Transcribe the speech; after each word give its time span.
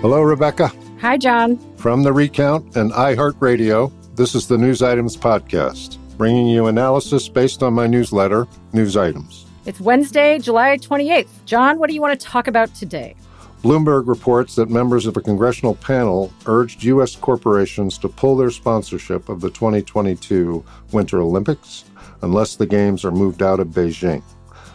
Hello, 0.00 0.22
Rebecca. 0.22 0.70
Hi, 1.00 1.16
John. 1.16 1.58
From 1.76 2.04
the 2.04 2.12
Recount 2.12 2.76
and 2.76 2.92
iHeartRadio, 2.92 3.90
this 4.14 4.36
is 4.36 4.46
the 4.46 4.56
News 4.56 4.80
Items 4.80 5.16
Podcast, 5.16 5.98
bringing 6.16 6.46
you 6.46 6.66
analysis 6.66 7.28
based 7.28 7.64
on 7.64 7.74
my 7.74 7.88
newsletter, 7.88 8.46
News 8.72 8.96
Items. 8.96 9.44
It's 9.66 9.80
Wednesday, 9.80 10.38
July 10.38 10.76
28th. 10.76 11.26
John, 11.46 11.80
what 11.80 11.88
do 11.88 11.94
you 11.94 12.00
want 12.00 12.18
to 12.18 12.24
talk 12.24 12.46
about 12.46 12.72
today? 12.76 13.16
Bloomberg 13.64 14.06
reports 14.06 14.54
that 14.54 14.70
members 14.70 15.04
of 15.04 15.16
a 15.16 15.20
congressional 15.20 15.74
panel 15.74 16.32
urged 16.46 16.84
U.S. 16.84 17.16
corporations 17.16 17.98
to 17.98 18.08
pull 18.08 18.36
their 18.36 18.52
sponsorship 18.52 19.28
of 19.28 19.40
the 19.40 19.50
2022 19.50 20.64
Winter 20.92 21.20
Olympics 21.20 21.86
unless 22.22 22.54
the 22.54 22.66
Games 22.66 23.04
are 23.04 23.10
moved 23.10 23.42
out 23.42 23.58
of 23.58 23.68
Beijing. 23.68 24.22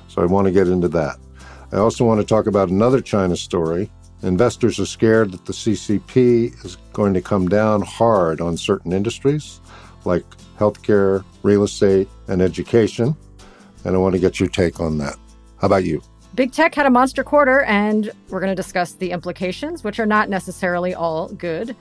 So 0.09 0.21
I 0.21 0.25
want 0.25 0.47
to 0.47 0.51
get 0.51 0.67
into 0.67 0.89
that. 0.89 1.15
I 1.71 1.77
also 1.77 2.03
want 2.03 2.19
to 2.19 2.27
talk 2.27 2.45
about 2.45 2.67
another 2.67 2.99
China 2.99 3.37
story. 3.37 3.89
Investors 4.23 4.79
are 4.79 4.85
scared 4.85 5.31
that 5.31 5.45
the 5.45 5.53
CCP 5.53 6.65
is 6.65 6.77
going 6.93 7.13
to 7.13 7.21
come 7.21 7.49
down 7.49 7.81
hard 7.81 8.39
on 8.39 8.55
certain 8.55 8.93
industries 8.93 9.59
like 10.05 10.23
healthcare, 10.57 11.23
real 11.43 11.63
estate, 11.63 12.07
and 12.27 12.41
education. 12.41 13.15
And 13.83 13.95
I 13.95 13.99
want 13.99 14.13
to 14.13 14.19
get 14.19 14.39
your 14.39 14.49
take 14.49 14.79
on 14.79 14.97
that. 14.99 15.17
How 15.59 15.67
about 15.67 15.83
you? 15.83 16.01
Big 16.35 16.51
tech 16.51 16.73
had 16.73 16.85
a 16.85 16.89
monster 16.89 17.23
quarter, 17.23 17.61
and 17.63 18.11
we're 18.29 18.39
going 18.39 18.49
to 18.49 18.55
discuss 18.55 18.93
the 18.93 19.11
implications, 19.11 19.83
which 19.83 19.99
are 19.99 20.05
not 20.05 20.29
necessarily 20.29 20.95
all 20.95 21.27
good. 21.29 21.75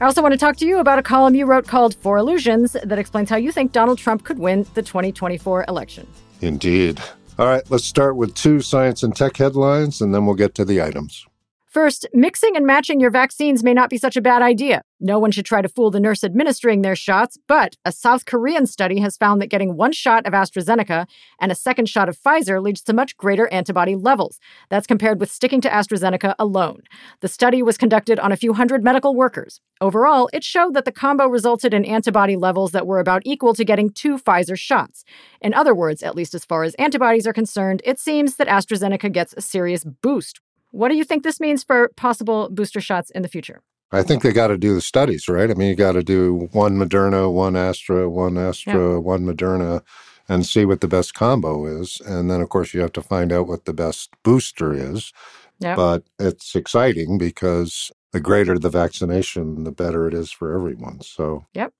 I 0.00 0.04
also 0.06 0.22
want 0.22 0.32
to 0.32 0.38
talk 0.38 0.56
to 0.58 0.66
you 0.66 0.78
about 0.78 0.98
a 0.98 1.02
column 1.02 1.34
you 1.34 1.44
wrote 1.44 1.66
called 1.66 1.94
Four 1.96 2.16
Illusions 2.16 2.72
that 2.72 2.98
explains 2.98 3.28
how 3.28 3.36
you 3.36 3.52
think 3.52 3.72
Donald 3.72 3.98
Trump 3.98 4.24
could 4.24 4.38
win 4.38 4.66
the 4.74 4.82
2024 4.82 5.66
election. 5.68 6.06
Indeed. 6.40 7.02
All 7.38 7.46
right, 7.46 7.62
let's 7.70 7.84
start 7.84 8.16
with 8.16 8.34
two 8.34 8.60
science 8.60 9.02
and 9.02 9.14
tech 9.14 9.36
headlines, 9.36 10.00
and 10.00 10.14
then 10.14 10.24
we'll 10.24 10.36
get 10.36 10.54
to 10.54 10.64
the 10.64 10.80
items. 10.80 11.27
First, 11.70 12.06
mixing 12.14 12.56
and 12.56 12.64
matching 12.66 12.98
your 12.98 13.10
vaccines 13.10 13.62
may 13.62 13.74
not 13.74 13.90
be 13.90 13.98
such 13.98 14.16
a 14.16 14.22
bad 14.22 14.40
idea. 14.40 14.80
No 15.00 15.18
one 15.18 15.30
should 15.30 15.44
try 15.44 15.60
to 15.60 15.68
fool 15.68 15.90
the 15.90 16.00
nurse 16.00 16.24
administering 16.24 16.80
their 16.80 16.96
shots, 16.96 17.38
but 17.46 17.76
a 17.84 17.92
South 17.92 18.24
Korean 18.24 18.66
study 18.66 19.00
has 19.00 19.18
found 19.18 19.40
that 19.42 19.50
getting 19.50 19.76
one 19.76 19.92
shot 19.92 20.26
of 20.26 20.32
AstraZeneca 20.32 21.06
and 21.38 21.52
a 21.52 21.54
second 21.54 21.86
shot 21.86 22.08
of 22.08 22.18
Pfizer 22.18 22.62
leads 22.62 22.80
to 22.82 22.94
much 22.94 23.18
greater 23.18 23.48
antibody 23.48 23.94
levels. 23.94 24.40
That's 24.70 24.86
compared 24.86 25.20
with 25.20 25.30
sticking 25.30 25.60
to 25.60 25.68
AstraZeneca 25.68 26.34
alone. 26.38 26.80
The 27.20 27.28
study 27.28 27.62
was 27.62 27.76
conducted 27.76 28.18
on 28.18 28.32
a 28.32 28.36
few 28.36 28.54
hundred 28.54 28.82
medical 28.82 29.14
workers. 29.14 29.60
Overall, 29.80 30.30
it 30.32 30.44
showed 30.44 30.72
that 30.72 30.86
the 30.86 30.90
combo 30.90 31.26
resulted 31.28 31.74
in 31.74 31.84
antibody 31.84 32.34
levels 32.34 32.72
that 32.72 32.86
were 32.86 32.98
about 32.98 33.22
equal 33.26 33.52
to 33.54 33.64
getting 33.64 33.90
two 33.90 34.16
Pfizer 34.16 34.58
shots. 34.58 35.04
In 35.42 35.52
other 35.52 35.74
words, 35.74 36.02
at 36.02 36.16
least 36.16 36.34
as 36.34 36.46
far 36.46 36.64
as 36.64 36.74
antibodies 36.74 37.26
are 37.26 37.34
concerned, 37.34 37.82
it 37.84 38.00
seems 38.00 38.36
that 38.36 38.48
AstraZeneca 38.48 39.12
gets 39.12 39.34
a 39.36 39.42
serious 39.42 39.84
boost 39.84 40.40
what 40.70 40.88
do 40.88 40.96
you 40.96 41.04
think 41.04 41.22
this 41.22 41.40
means 41.40 41.64
for 41.64 41.90
possible 41.96 42.48
booster 42.50 42.80
shots 42.80 43.10
in 43.10 43.22
the 43.22 43.28
future? 43.28 43.60
I 43.90 44.02
think 44.02 44.22
they 44.22 44.32
got 44.32 44.48
to 44.48 44.58
do 44.58 44.74
the 44.74 44.80
studies, 44.80 45.28
right? 45.28 45.50
I 45.50 45.54
mean, 45.54 45.68
you 45.68 45.74
got 45.74 45.92
to 45.92 46.02
do 46.02 46.48
one 46.52 46.76
Moderna, 46.76 47.32
one 47.32 47.56
Astra, 47.56 48.08
one 48.08 48.36
Astra, 48.36 48.92
yeah. 48.92 48.98
one 48.98 49.24
Moderna, 49.24 49.82
and 50.28 50.44
see 50.44 50.66
what 50.66 50.82
the 50.82 50.88
best 50.88 51.14
combo 51.14 51.64
is. 51.64 52.00
And 52.04 52.30
then, 52.30 52.42
of 52.42 52.50
course, 52.50 52.74
you 52.74 52.80
have 52.80 52.92
to 52.92 53.02
find 53.02 53.32
out 53.32 53.48
what 53.48 53.64
the 53.64 53.72
best 53.72 54.10
booster 54.22 54.74
is. 54.74 55.12
Yep. 55.60 55.76
But 55.76 56.02
it's 56.18 56.54
exciting 56.54 57.16
because 57.16 57.90
the 58.12 58.20
greater 58.20 58.58
the 58.58 58.70
vaccination, 58.70 59.64
the 59.64 59.72
better 59.72 60.06
it 60.06 60.14
is 60.14 60.30
for 60.30 60.54
everyone. 60.54 61.00
So, 61.00 61.46
yep. 61.54 61.72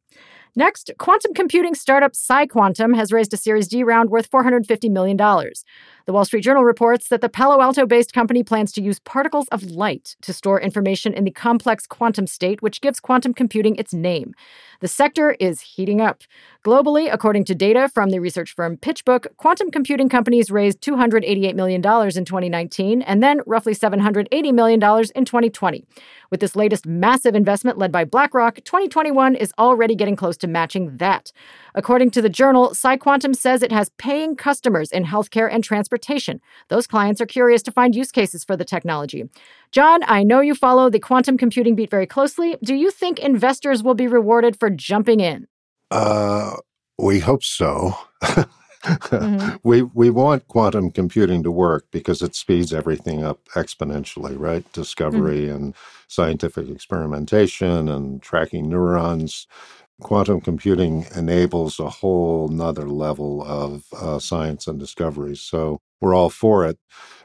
Next, 0.58 0.90
quantum 0.98 1.34
computing 1.34 1.76
startup 1.76 2.14
PsiQuantum 2.14 2.96
has 2.96 3.12
raised 3.12 3.32
a 3.32 3.36
Series 3.36 3.68
D 3.68 3.84
round 3.84 4.10
worth 4.10 4.28
$450 4.28 4.90
million. 4.90 5.16
The 5.16 6.12
Wall 6.12 6.24
Street 6.24 6.40
Journal 6.40 6.64
reports 6.64 7.06
that 7.10 7.20
the 7.20 7.28
Palo 7.28 7.60
Alto 7.62 7.86
based 7.86 8.12
company 8.12 8.42
plans 8.42 8.72
to 8.72 8.82
use 8.82 8.98
particles 8.98 9.46
of 9.52 9.62
light 9.62 10.16
to 10.22 10.32
store 10.32 10.60
information 10.60 11.14
in 11.14 11.22
the 11.22 11.30
complex 11.30 11.86
quantum 11.86 12.26
state, 12.26 12.60
which 12.60 12.80
gives 12.80 12.98
quantum 12.98 13.34
computing 13.34 13.76
its 13.76 13.94
name. 13.94 14.34
The 14.80 14.88
sector 14.88 15.36
is 15.38 15.60
heating 15.60 16.00
up. 16.00 16.22
Globally, 16.64 17.08
according 17.12 17.44
to 17.44 17.54
data 17.54 17.88
from 17.88 18.10
the 18.10 18.18
research 18.18 18.54
firm 18.54 18.78
PitchBook, 18.78 19.26
quantum 19.36 19.70
computing 19.70 20.08
companies 20.08 20.50
raised 20.50 20.80
$288 20.80 21.54
million 21.54 21.80
in 21.80 22.24
2019 22.24 23.02
and 23.02 23.22
then 23.22 23.42
roughly 23.46 23.74
$780 23.74 24.52
million 24.52 24.82
in 25.14 25.24
2020. 25.24 25.84
With 26.30 26.40
this 26.40 26.54
latest 26.54 26.86
massive 26.86 27.34
investment 27.34 27.78
led 27.78 27.90
by 27.90 28.04
BlackRock, 28.04 28.56
2021 28.64 29.34
is 29.34 29.52
already 29.58 29.94
getting 29.94 30.16
close 30.16 30.36
to 30.38 30.46
matching 30.46 30.96
that. 30.98 31.32
According 31.74 32.10
to 32.12 32.22
the 32.22 32.28
journal, 32.28 32.70
PsiQuantum 32.70 33.34
says 33.34 33.62
it 33.62 33.72
has 33.72 33.90
paying 33.98 34.36
customers 34.36 34.92
in 34.92 35.04
healthcare 35.04 35.48
and 35.50 35.64
transportation. 35.64 36.40
Those 36.68 36.86
clients 36.86 37.20
are 37.20 37.26
curious 37.26 37.62
to 37.62 37.72
find 37.72 37.94
use 37.94 38.12
cases 38.12 38.44
for 38.44 38.56
the 38.56 38.64
technology. 38.64 39.24
John, 39.72 40.00
I 40.06 40.22
know 40.22 40.40
you 40.40 40.54
follow 40.54 40.90
the 40.90 41.00
quantum 41.00 41.38
computing 41.38 41.74
beat 41.74 41.90
very 41.90 42.06
closely. 42.06 42.56
Do 42.62 42.74
you 42.74 42.90
think 42.90 43.18
investors 43.18 43.82
will 43.82 43.94
be 43.94 44.06
rewarded 44.06 44.58
for 44.58 44.68
jumping 44.68 45.20
in? 45.20 45.46
Uh, 45.90 46.56
we 46.98 47.20
hope 47.20 47.42
so. 47.42 47.96
mm-hmm. 48.84 49.56
We 49.62 49.82
we 49.82 50.10
want 50.10 50.48
quantum 50.48 50.90
computing 50.90 51.42
to 51.42 51.50
work 51.50 51.86
because 51.90 52.22
it 52.22 52.34
speeds 52.34 52.72
everything 52.72 53.24
up 53.24 53.44
exponentially, 53.54 54.38
right? 54.38 54.70
Discovery 54.72 55.46
mm-hmm. 55.46 55.56
and 55.56 55.74
scientific 56.08 56.68
experimentation 56.68 57.88
and 57.88 58.22
tracking 58.22 58.68
neurons. 58.68 59.46
Quantum 60.00 60.40
computing 60.40 61.06
enables 61.16 61.80
a 61.80 61.90
whole 61.90 62.46
nother 62.48 62.88
level 62.88 63.42
of 63.42 63.84
uh, 64.00 64.18
science 64.20 64.68
and 64.68 64.78
discovery. 64.78 65.34
So 65.34 65.80
we're 66.00 66.14
all 66.14 66.30
for 66.30 66.64
it. 66.64 66.78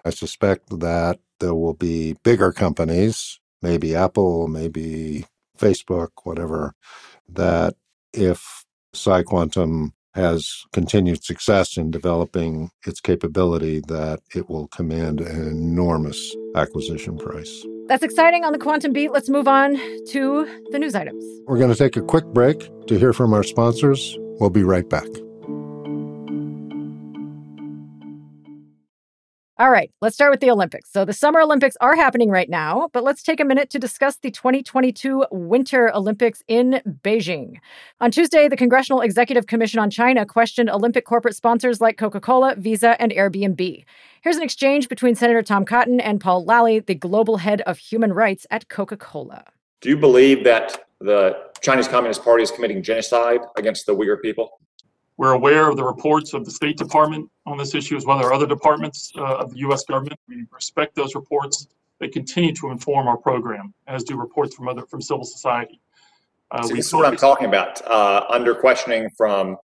I 0.04 0.10
suspect 0.10 0.80
that 0.80 1.20
there 1.40 1.54
will 1.54 1.76
be 1.76 2.16
bigger 2.24 2.52
companies, 2.52 3.40
maybe 3.62 3.96
Apple, 3.96 4.48
maybe 4.48 5.26
Facebook, 5.58 6.10
whatever, 6.24 6.74
that 7.30 7.76
if 8.12 8.66
PsiQuantum 8.96 9.92
has 10.14 10.64
continued 10.72 11.24
success 11.24 11.78
in 11.78 11.92
developing 11.92 12.70
its 12.86 13.00
capability, 13.02 13.82
that 13.88 14.20
it 14.36 14.50
will 14.50 14.68
command 14.68 15.22
an 15.22 15.48
enormous 15.48 16.36
acquisition 16.56 17.18
price. 17.18 17.66
That's 17.88 18.04
exciting 18.04 18.46
on 18.46 18.54
the 18.54 18.60
quantum 18.60 18.94
beat. 18.94 19.12
Let's 19.12 19.30
move 19.30 19.48
on 19.48 19.76
to 20.10 20.62
the 20.72 20.80
news 20.80 20.96
items. 20.96 21.24
We're 21.48 21.58
going 21.58 21.72
to 21.72 21.78
take 21.78 21.98
a 21.98 22.02
quick 22.02 22.26
break 22.28 22.70
to 22.88 22.98
hear 22.98 23.12
from 23.12 23.34
our 23.34 23.44
sponsors. 23.44 24.18
We'll 24.40 24.50
be 24.50 24.64
right 24.64 24.88
back. 24.88 25.08
All 29.60 29.70
right, 29.70 29.92
let's 30.02 30.16
start 30.16 30.32
with 30.32 30.40
the 30.40 30.50
Olympics. 30.50 30.92
So, 30.92 31.06
the 31.06 31.14
Summer 31.14 31.40
Olympics 31.40 31.78
are 31.80 31.96
happening 31.96 32.32
right 32.32 32.50
now, 32.50 32.90
but 32.92 33.04
let's 33.04 33.22
take 33.22 33.40
a 33.40 33.46
minute 33.46 33.70
to 33.70 33.78
discuss 33.78 34.16
the 34.16 34.32
2022 34.32 35.28
Winter 35.30 35.96
Olympics 35.96 36.42
in 36.48 36.82
Beijing. 37.04 37.58
On 38.02 38.10
Tuesday, 38.10 38.48
the 38.48 38.58
Congressional 38.58 39.02
Executive 39.02 39.46
Commission 39.46 39.80
on 39.80 39.92
China 39.92 40.26
questioned 40.26 40.72
Olympic 40.72 41.06
corporate 41.06 41.36
sponsors 41.36 41.80
like 41.80 42.00
Coca 42.00 42.20
Cola, 42.20 42.56
Visa, 42.58 43.00
and 43.00 43.12
Airbnb. 43.12 43.86
Here's 44.24 44.38
an 44.38 44.42
exchange 44.42 44.90
between 44.90 45.14
Senator 45.14 45.44
Tom 45.44 45.66
Cotton 45.66 46.00
and 46.00 46.20
Paul 46.20 46.44
Lalli, 46.44 46.80
the 46.80 46.96
global 46.96 47.38
head 47.38 47.62
of 47.62 47.78
human 47.78 48.12
rights 48.12 48.48
at 48.50 48.70
Coca 48.70 48.98
Cola. 48.98 49.46
Do 49.82 49.90
you 49.90 49.98
believe 49.98 50.44
that 50.46 50.86
the 51.00 51.38
Chinese 51.62 51.88
Communist 51.88 52.24
Party 52.24 52.42
is 52.42 52.50
committing 52.50 52.82
genocide 52.82 53.42
against 53.56 53.86
the 53.86 53.96
Uyghur 53.96 54.20
people? 54.20 54.60
We're 55.18 55.34
aware 55.34 55.70
of 55.70 55.78
the 55.78 55.84
reports 55.84 56.34
of 56.34 56.44
the 56.44 56.52
State 56.52 56.78
Department 56.78 57.30
on 57.46 57.58
this 57.58 57.76
issue, 57.76 57.96
as 57.96 58.06
well 58.06 58.20
as 58.20 58.26
other 58.26 58.48
departments 58.48 59.12
uh, 59.18 59.38
of 59.38 59.52
the 59.52 59.60
U.S. 59.60 59.86
government. 59.86 60.20
We 60.28 60.46
respect 60.52 60.96
those 60.96 61.14
reports. 61.14 61.68
They 62.00 62.08
continue 62.08 62.54
to 62.56 62.72
inform 62.72 63.08
our 63.08 63.18
program, 63.18 63.74
as 63.88 64.04
do 64.04 64.18
reports 64.18 64.56
from 64.56 64.68
other 64.68 64.86
from 64.86 65.02
civil 65.02 65.24
society. 65.24 65.80
Uh, 66.52 66.68
this 66.68 66.88
is 66.88 66.94
what 66.94 67.06
I'm 67.06 67.16
talking 67.16 67.48
about. 67.48 67.86
Uh, 67.88 68.26
under 68.30 68.56
questioning 68.56 69.10
from 69.16 69.58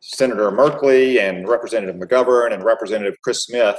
Senator 0.00 0.50
Merkley 0.50 1.20
and 1.20 1.48
Representative 1.48 1.96
McGovern 1.96 2.52
and 2.52 2.64
Representative 2.64 3.16
Chris 3.22 3.44
Smith, 3.44 3.78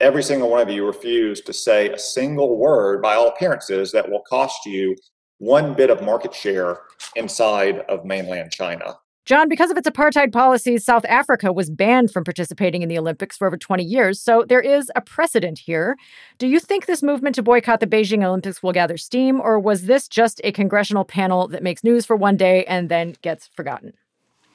every 0.00 0.22
single 0.22 0.50
one 0.50 0.60
of 0.60 0.68
you 0.68 0.86
refused 0.86 1.46
to 1.46 1.52
say 1.52 1.90
a 1.90 1.98
single 1.98 2.56
word, 2.56 3.02
by 3.02 3.14
all 3.14 3.28
appearances, 3.28 3.92
that 3.92 4.08
will 4.08 4.22
cost 4.22 4.64
you 4.66 4.96
one 5.38 5.74
bit 5.74 5.90
of 5.90 6.02
market 6.02 6.34
share 6.34 6.80
inside 7.16 7.80
of 7.88 8.04
mainland 8.04 8.50
China. 8.50 8.96
John, 9.24 9.48
because 9.48 9.70
of 9.70 9.76
its 9.76 9.88
apartheid 9.88 10.32
policies, 10.32 10.84
South 10.84 11.04
Africa 11.04 11.52
was 11.52 11.70
banned 11.70 12.10
from 12.10 12.24
participating 12.24 12.82
in 12.82 12.88
the 12.88 12.98
Olympics 12.98 13.36
for 13.36 13.46
over 13.46 13.56
20 13.56 13.84
years, 13.84 14.20
so 14.20 14.44
there 14.48 14.60
is 14.60 14.90
a 14.96 15.00
precedent 15.00 15.60
here. 15.60 15.96
Do 16.38 16.48
you 16.48 16.58
think 16.58 16.86
this 16.86 17.04
movement 17.04 17.36
to 17.36 17.42
boycott 17.42 17.78
the 17.78 17.86
Beijing 17.86 18.24
Olympics 18.24 18.62
will 18.64 18.72
gather 18.72 18.96
steam, 18.96 19.40
or 19.40 19.60
was 19.60 19.86
this 19.86 20.08
just 20.08 20.40
a 20.42 20.50
congressional 20.50 21.04
panel 21.04 21.46
that 21.48 21.62
makes 21.62 21.84
news 21.84 22.04
for 22.04 22.16
one 22.16 22.36
day 22.36 22.64
and 22.64 22.88
then 22.88 23.14
gets 23.22 23.48
forgotten? 23.54 23.92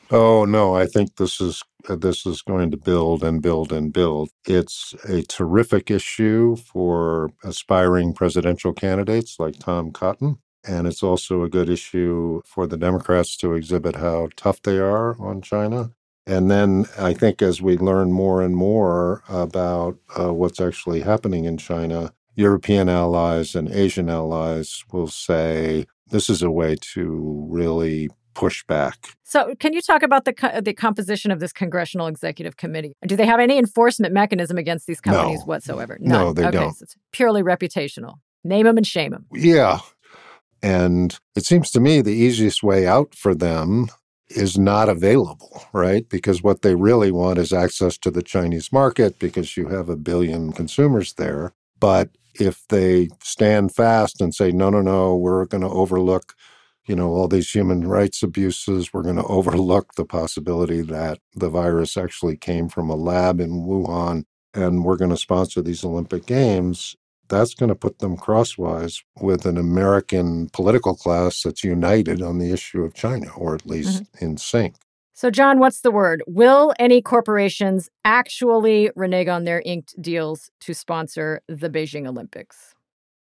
Oh 0.09 0.45
no, 0.45 0.75
I 0.75 0.85
think 0.85 1.15
this 1.15 1.41
is 1.41 1.61
uh, 1.89 1.95
this 1.95 2.25
is 2.25 2.41
going 2.41 2.71
to 2.71 2.77
build 2.77 3.23
and 3.23 3.41
build 3.41 3.73
and 3.73 3.91
build. 3.91 4.29
It's 4.45 4.93
a 5.07 5.21
terrific 5.23 5.91
issue 5.91 6.55
for 6.55 7.31
aspiring 7.43 8.13
presidential 8.13 8.71
candidates 8.73 9.37
like 9.37 9.59
Tom 9.59 9.91
Cotton. 9.91 10.37
And 10.67 10.87
it's 10.87 11.03
also 11.03 11.43
a 11.43 11.49
good 11.49 11.69
issue 11.69 12.41
for 12.45 12.67
the 12.67 12.77
Democrats 12.77 13.37
to 13.37 13.53
exhibit 13.53 13.95
how 13.95 14.29
tough 14.35 14.61
they 14.61 14.77
are 14.77 15.19
on 15.21 15.41
China. 15.41 15.91
And 16.25 16.51
then 16.51 16.85
I 16.99 17.13
think 17.13 17.41
as 17.41 17.61
we 17.61 17.77
learn 17.77 18.11
more 18.11 18.41
and 18.41 18.55
more 18.55 19.23
about 19.29 19.97
uh, 20.19 20.33
what's 20.33 20.59
actually 20.59 21.01
happening 21.01 21.45
in 21.45 21.57
China, 21.57 22.13
European 22.35 22.89
allies 22.89 23.55
and 23.55 23.71
Asian 23.71 24.09
allies 24.09 24.83
will 24.91 25.07
say 25.07 25.85
this 26.09 26.29
is 26.29 26.41
a 26.43 26.51
way 26.51 26.75
to 26.93 27.47
really 27.49 28.09
push 28.33 28.63
back. 28.65 29.15
So, 29.23 29.55
can 29.59 29.73
you 29.73 29.81
talk 29.81 30.03
about 30.03 30.25
the 30.25 30.33
co- 30.33 30.61
the 30.61 30.73
composition 30.73 31.31
of 31.31 31.39
this 31.39 31.51
congressional 31.51 32.07
executive 32.07 32.55
committee? 32.57 32.93
Do 33.05 33.15
they 33.15 33.25
have 33.25 33.39
any 33.39 33.57
enforcement 33.57 34.13
mechanism 34.13 34.57
against 34.57 34.85
these 34.85 35.01
companies 35.01 35.39
no. 35.39 35.45
whatsoever? 35.45 35.97
None. 35.99 36.11
No, 36.11 36.33
they 36.33 36.43
okay, 36.43 36.51
don't. 36.51 36.73
So 36.73 36.83
it's 36.83 36.95
purely 37.11 37.41
reputational. 37.41 38.15
Name 38.43 38.65
them 38.65 38.77
and 38.77 38.85
shame 38.85 39.11
them. 39.11 39.25
Yeah, 39.33 39.79
and 40.61 41.17
it 41.35 41.45
seems 41.45 41.71
to 41.71 41.79
me 41.79 42.01
the 42.01 42.11
easiest 42.11 42.63
way 42.63 42.87
out 42.87 43.15
for 43.15 43.35
them 43.35 43.87
is 44.29 44.57
not 44.57 44.89
available, 44.89 45.63
right? 45.71 46.07
Because 46.09 46.43
what 46.43 46.61
they 46.61 46.75
really 46.75 47.11
want 47.11 47.39
is 47.39 47.53
access 47.53 47.97
to 47.99 48.11
the 48.11 48.21
Chinese 48.21 48.73
market 48.73 49.19
because 49.19 49.55
you 49.55 49.69
have 49.69 49.87
a 49.87 49.95
billion 49.95 50.51
consumers 50.51 51.13
there. 51.13 51.53
But 51.79 52.09
if 52.33 52.67
they 52.67 53.09
stand 53.23 53.73
fast 53.73 54.19
and 54.19 54.35
say, 54.35 54.51
no, 54.51 54.69
no, 54.69 54.81
no, 54.81 55.15
we're 55.15 55.45
going 55.45 55.61
to 55.61 55.69
overlook 55.69 56.33
you 56.87 56.95
know, 56.95 57.09
all 57.09 57.27
these 57.27 57.51
human 57.51 57.85
rights 57.87 58.23
abuses. 58.23 58.93
We're 58.93 59.03
going 59.03 59.15
to 59.17 59.25
overlook 59.25 59.93
the 59.95 60.05
possibility 60.05 60.81
that 60.81 61.19
the 61.35 61.49
virus 61.49 61.97
actually 61.97 62.37
came 62.37 62.69
from 62.69 62.89
a 62.89 62.95
lab 62.95 63.39
in 63.39 63.51
Wuhan 63.51 64.23
and 64.53 64.83
we're 64.83 64.97
going 64.97 65.11
to 65.11 65.17
sponsor 65.17 65.61
these 65.61 65.83
Olympic 65.83 66.25
Games. 66.25 66.95
That's 67.29 67.53
going 67.53 67.69
to 67.69 67.75
put 67.75 67.99
them 67.99 68.17
crosswise 68.17 69.03
with 69.19 69.45
an 69.45 69.57
American 69.57 70.49
political 70.49 70.95
class 70.95 71.41
that's 71.43 71.63
united 71.63 72.21
on 72.21 72.37
the 72.39 72.51
issue 72.51 72.83
of 72.83 72.93
China, 72.93 73.29
or 73.35 73.55
at 73.55 73.65
least 73.65 74.03
mm-hmm. 74.03 74.25
in 74.25 74.37
sync. 74.37 74.75
So, 75.13 75.31
John, 75.31 75.57
what's 75.57 75.81
the 75.81 75.89
word? 75.89 76.21
Will 76.27 76.73
any 76.77 77.01
corporations 77.01 77.89
actually 78.05 78.91
renege 78.95 79.27
on 79.27 79.45
their 79.45 79.63
inked 79.65 79.99
deals 79.99 80.51
to 80.59 80.75
sponsor 80.75 81.41
the 81.47 81.71
Beijing 81.71 82.07
Olympics? 82.07 82.75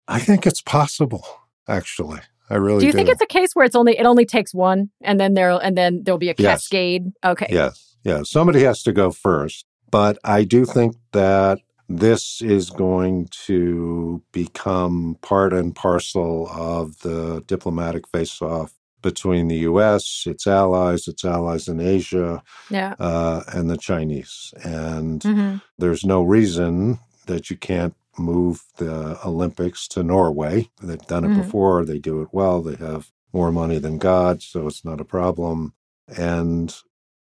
I 0.08 0.18
think 0.18 0.46
it's 0.46 0.62
possible, 0.62 1.22
actually. 1.68 2.20
I 2.48 2.54
really 2.54 2.80
do. 2.80 2.86
You 2.86 2.92
do. 2.92 2.96
think 2.96 3.08
it's 3.10 3.20
a 3.20 3.26
case 3.26 3.50
where 3.54 3.64
it's 3.66 3.76
only 3.76 3.98
it 3.98 4.06
only 4.06 4.24
takes 4.24 4.54
one, 4.54 4.90
and 5.02 5.20
then 5.20 5.34
there 5.34 5.50
and 5.50 5.76
then 5.76 6.02
there'll 6.02 6.18
be 6.18 6.30
a 6.30 6.34
yes. 6.36 6.62
cascade? 6.62 7.10
Okay. 7.24 7.48
Yes. 7.50 7.96
Yeah. 8.04 8.22
Somebody 8.24 8.62
has 8.62 8.82
to 8.84 8.92
go 8.92 9.10
first, 9.10 9.66
but 9.90 10.18
I 10.24 10.44
do 10.44 10.64
think 10.64 10.96
that 11.12 11.60
this 11.98 12.40
is 12.40 12.70
going 12.70 13.28
to 13.46 14.22
become 14.32 15.18
part 15.20 15.52
and 15.52 15.74
parcel 15.74 16.48
of 16.48 17.00
the 17.00 17.42
diplomatic 17.46 18.08
face-off 18.08 18.72
between 19.02 19.48
the 19.48 19.58
U.S., 19.58 20.24
its 20.26 20.46
allies, 20.46 21.08
its 21.08 21.24
allies 21.24 21.68
in 21.68 21.80
Asia, 21.80 22.42
yeah. 22.70 22.94
uh, 22.98 23.42
and 23.52 23.68
the 23.68 23.76
Chinese. 23.76 24.54
And 24.64 25.20
mm-hmm. 25.20 25.56
there's 25.78 26.04
no 26.04 26.22
reason 26.22 27.00
that 27.26 27.50
you 27.50 27.56
can't 27.56 27.94
move 28.18 28.62
the 28.76 29.18
Olympics 29.26 29.88
to 29.88 30.02
Norway. 30.02 30.70
They've 30.80 30.98
done 31.06 31.24
it 31.24 31.28
mm-hmm. 31.28 31.42
before, 31.42 31.84
they 31.84 31.98
do 31.98 32.22
it 32.22 32.28
well, 32.32 32.62
they 32.62 32.76
have 32.76 33.10
more 33.32 33.50
money 33.50 33.78
than 33.78 33.98
God, 33.98 34.42
so 34.42 34.66
it's 34.66 34.84
not 34.84 35.00
a 35.00 35.04
problem. 35.04 35.74
And 36.16 36.74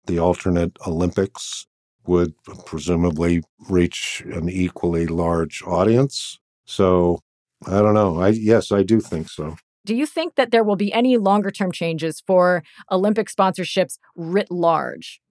the 0.06 0.20
alternate 0.20 0.78
Olympics 0.88 1.68
would 2.08 2.34
presumably 2.66 3.44
reach 3.70 4.24
an 4.32 4.50
equally 4.50 5.08
large 5.08 5.62
audience. 5.64 6.40
So 6.66 7.20
I 7.66 7.82
don't 7.82 7.94
know. 7.94 8.22
I 8.22 8.30
yes, 8.30 8.72
I 8.72 8.84
do 8.84 9.00
think 9.00 9.30
so. 9.30 9.58
Do 9.86 9.96
you 9.96 10.06
think 10.06 10.36
that 10.36 10.52
there 10.52 10.64
will 10.64 10.76
be 10.76 10.92
any 10.92 11.18
longer 11.18 11.50
term 11.50 11.72
changes 11.72 12.22
for 12.26 12.64
Olympic 12.92 13.30
sponsorships 13.30 13.98
writ 14.16 14.52
large? 14.52 15.22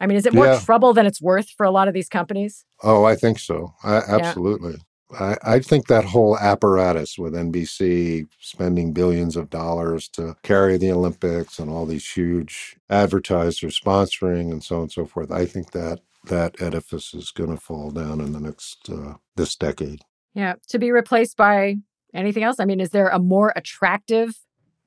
I 0.00 0.06
mean, 0.06 0.16
is 0.16 0.26
it 0.26 0.32
more 0.32 0.46
yeah. 0.46 0.60
trouble 0.60 0.94
than 0.94 1.06
it's 1.06 1.20
worth 1.20 1.50
for 1.50 1.66
a 1.66 1.72
lot 1.72 1.88
of 1.88 1.94
these 1.94 2.08
companies? 2.08 2.64
Oh, 2.84 3.04
I 3.04 3.16
think 3.16 3.40
so. 3.40 3.74
I, 3.82 3.96
absolutely. 3.96 4.72
Yeah. 4.72 4.78
I, 5.10 5.54
I, 5.54 5.58
think 5.60 5.86
that 5.86 6.04
whole 6.04 6.38
apparatus 6.38 7.18
with 7.18 7.32
NBC 7.32 8.28
spending 8.40 8.92
billions 8.92 9.36
of 9.36 9.48
dollars 9.48 10.06
to 10.10 10.36
carry 10.42 10.76
the 10.76 10.92
Olympics 10.92 11.58
and 11.58 11.70
all 11.70 11.86
these 11.86 12.08
huge 12.10 12.76
advertisers 12.90 13.80
sponsoring 13.80 14.52
and 14.52 14.62
so 14.62 14.76
on 14.76 14.82
and 14.82 14.92
so 14.92 15.06
forth, 15.06 15.32
I 15.32 15.46
think 15.46 15.70
that 15.72 16.00
that 16.28 16.60
edifice 16.60 17.12
is 17.14 17.30
going 17.30 17.50
to 17.50 17.60
fall 17.60 17.90
down 17.90 18.20
in 18.20 18.32
the 18.32 18.40
next 18.40 18.88
uh, 18.88 19.14
this 19.36 19.56
decade. 19.56 20.00
Yeah, 20.34 20.54
to 20.68 20.78
be 20.78 20.92
replaced 20.92 21.36
by 21.36 21.76
anything 22.14 22.42
else. 22.42 22.60
I 22.60 22.64
mean, 22.64 22.80
is 22.80 22.90
there 22.90 23.08
a 23.08 23.18
more 23.18 23.52
attractive 23.56 24.34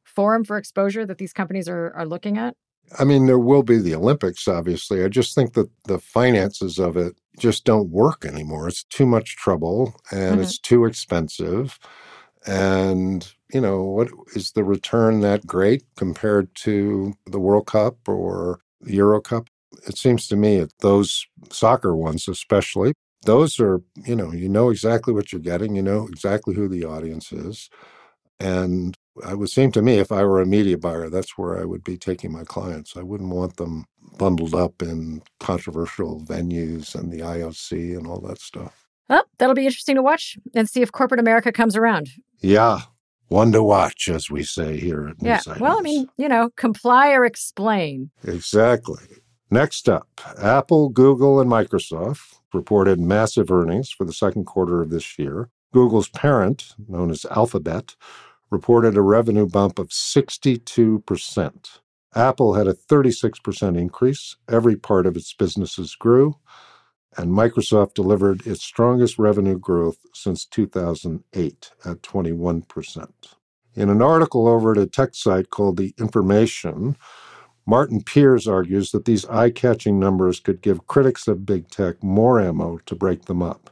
forum 0.04 0.44
for 0.44 0.58
exposure 0.58 1.06
that 1.06 1.18
these 1.18 1.34
companies 1.34 1.68
are 1.68 1.94
are 1.94 2.06
looking 2.06 2.38
at? 2.38 2.56
I 3.00 3.04
mean, 3.04 3.26
there 3.26 3.40
will 3.40 3.64
be 3.64 3.78
the 3.78 3.96
Olympics, 3.96 4.48
obviously. 4.48 5.04
I 5.04 5.08
just 5.08 5.34
think 5.34 5.54
that 5.54 5.70
the 5.86 6.00
finances 6.00 6.78
of 6.78 6.98
it 6.98 7.16
just 7.40 7.64
don't 7.64 7.90
work 7.90 8.26
anymore. 8.26 8.68
It's 8.68 8.84
too 8.84 9.06
much 9.06 9.38
trouble 9.38 9.96
and 10.12 10.34
mm-hmm. 10.34 10.42
it's 10.42 10.60
too 10.60 10.86
expensive. 10.86 11.80
And, 12.46 13.32
you 13.54 13.62
know, 13.62 13.84
what 13.84 14.10
is 14.36 14.52
the 14.52 14.64
return 14.64 15.22
that 15.22 15.46
great 15.46 15.84
compared 15.96 16.54
to 16.56 17.14
the 17.26 17.40
World 17.40 17.68
Cup 17.68 17.98
or 18.08 18.60
the 18.82 18.96
Euro 18.96 19.22
Cup? 19.22 19.48
It 19.88 19.98
seems 19.98 20.28
to 20.28 20.36
me 20.36 20.66
those 20.80 21.26
soccer 21.50 21.96
ones, 21.96 22.28
especially, 22.28 22.94
those 23.24 23.60
are, 23.60 23.82
you 24.06 24.16
know, 24.16 24.32
you 24.32 24.50
know 24.50 24.70
exactly 24.70 25.14
what 25.14 25.32
you're 25.32 25.42
getting, 25.42 25.76
you 25.76 25.82
know 25.82 26.08
exactly 26.08 26.56
who 26.56 26.68
the 26.68 26.86
audience 26.86 27.32
is. 27.32 27.70
And 28.40 28.98
it 29.30 29.38
would 29.38 29.50
seem 29.50 29.72
to 29.74 29.82
me 29.82 30.00
if 30.00 30.12
I 30.12 30.24
were 30.24 30.42
a 30.42 30.46
media 30.46 30.78
buyer, 30.78 31.10
that's 31.10 31.38
where 31.38 31.60
I 31.60 31.66
would 31.66 31.84
be 31.84 31.98
taking 31.98 32.32
my 32.32 32.44
clients. 32.44 32.98
I 32.98 33.04
wouldn't 33.04 33.34
want 33.34 33.58
them 33.58 33.86
bundled 34.18 34.56
up 34.56 34.82
in 34.82 35.22
controversial 35.40 36.22
venues 36.22 36.96
and 36.96 37.12
the 37.12 37.20
IOC 37.20 37.98
and 37.98 38.08
all 38.08 38.20
that 38.22 38.40
stuff. 38.40 38.88
Well, 39.10 39.26
that'll 39.38 39.56
be 39.56 39.66
interesting 39.66 39.96
to 39.98 40.02
watch 40.02 40.38
and 40.56 40.70
see 40.70 40.82
if 40.82 40.92
corporate 40.92 41.20
America 41.20 41.52
comes 41.52 41.76
around. 41.76 42.10
Yeah, 42.40 42.82
one 43.28 43.52
to 43.52 43.62
watch, 43.62 44.10
as 44.10 44.32
we 44.32 44.44
say 44.44 44.78
here 44.78 45.08
at 45.08 45.16
Yeah, 45.22 45.42
well, 45.60 45.78
I 45.78 45.82
mean, 45.82 46.08
you 46.18 46.28
know, 46.28 46.50
comply 46.56 47.12
or 47.12 47.26
explain. 47.26 48.10
Exactly. 48.24 49.04
Next 49.54 49.90
up, 49.90 50.08
Apple, 50.42 50.88
Google, 50.88 51.42
and 51.42 51.52
Microsoft 51.52 52.36
reported 52.54 53.02
massive 53.02 53.52
earnings 53.52 53.90
for 53.92 54.06
the 54.06 54.14
second 54.14 54.46
quarter 54.46 54.82
of 54.82 54.90
this 54.90 55.20
year. 55.20 55.50
Google's 55.74 56.08
parent, 56.08 56.74
known 56.88 57.12
as 57.12 57.26
Alphabet, 57.26 57.98
reported 58.50 58.96
a 58.96 59.02
revenue 59.02 59.46
bump 59.46 59.78
of 59.78 59.90
62%. 59.90 61.80
Apple 62.16 62.54
had 62.54 62.68
a 62.68 62.74
36% 62.74 63.78
increase. 63.78 64.38
Every 64.50 64.78
part 64.78 65.06
of 65.06 65.18
its 65.18 65.34
businesses 65.34 65.96
grew. 65.96 66.38
And 67.18 67.32
Microsoft 67.32 67.94
delivered 67.94 68.48
its 68.48 68.64
strongest 68.64 69.20
revenue 69.20 69.60
growth 69.60 69.98
since 70.14 70.46
2008 70.46 71.72
at 71.84 72.02
21%. 72.02 73.10
In 73.76 73.90
an 73.90 74.02
article 74.02 74.48
over 74.48 74.72
at 74.72 74.78
a 74.78 74.86
tech 74.86 75.14
site 75.14 75.50
called 75.50 75.76
The 75.76 75.94
Information, 75.98 76.96
Martin 77.66 78.02
Peers 78.02 78.48
argues 78.48 78.92
that 78.92 79.06
these 79.06 79.26
eye 79.26 79.50
catching 79.50 80.00
numbers 80.00 80.40
could 80.40 80.62
give 80.62 80.88
critics 80.88 81.28
of 81.28 81.46
big 81.46 81.70
tech 81.70 82.02
more 82.04 82.40
ammo 82.40 82.80
to 82.86 82.96
break 82.96 83.26
them 83.26 83.42
up. 83.42 83.70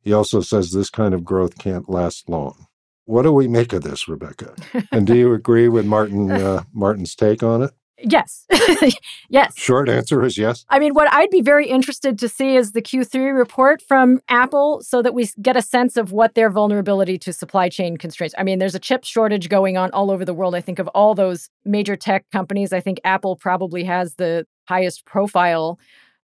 He 0.00 0.12
also 0.12 0.40
says 0.40 0.70
this 0.70 0.90
kind 0.90 1.14
of 1.14 1.24
growth 1.24 1.58
can't 1.58 1.88
last 1.88 2.28
long. 2.28 2.66
What 3.04 3.22
do 3.22 3.32
we 3.32 3.48
make 3.48 3.72
of 3.72 3.82
this, 3.82 4.08
Rebecca? 4.08 4.54
and 4.92 5.06
do 5.06 5.16
you 5.16 5.32
agree 5.34 5.68
with 5.68 5.86
Martin 5.86 6.30
uh, 6.30 6.62
Martin's 6.72 7.14
take 7.14 7.42
on 7.42 7.62
it? 7.62 7.72
Yes. 8.08 8.46
yes. 9.28 9.56
Short 9.56 9.88
answer 9.88 10.24
is 10.24 10.38
yes. 10.38 10.64
I 10.68 10.78
mean, 10.78 10.94
what 10.94 11.12
I'd 11.12 11.30
be 11.30 11.40
very 11.40 11.66
interested 11.66 12.18
to 12.20 12.28
see 12.28 12.54
is 12.54 12.70
the 12.70 12.80
Q3 12.80 13.36
report 13.36 13.82
from 13.82 14.20
Apple 14.28 14.80
so 14.82 15.02
that 15.02 15.12
we 15.12 15.28
get 15.42 15.56
a 15.56 15.62
sense 15.62 15.96
of 15.96 16.12
what 16.12 16.34
their 16.34 16.48
vulnerability 16.48 17.18
to 17.18 17.32
supply 17.32 17.68
chain 17.68 17.96
constraints. 17.96 18.34
I 18.38 18.44
mean, 18.44 18.60
there's 18.60 18.76
a 18.76 18.80
chip 18.80 19.02
shortage 19.04 19.48
going 19.48 19.76
on 19.76 19.90
all 19.90 20.12
over 20.12 20.24
the 20.24 20.34
world. 20.34 20.54
I 20.54 20.60
think 20.60 20.78
of 20.78 20.86
all 20.88 21.16
those 21.16 21.50
major 21.64 21.96
tech 21.96 22.24
companies, 22.30 22.72
I 22.72 22.80
think 22.80 23.00
Apple 23.02 23.34
probably 23.34 23.82
has 23.84 24.14
the 24.14 24.46
highest 24.68 25.04
profile 25.04 25.78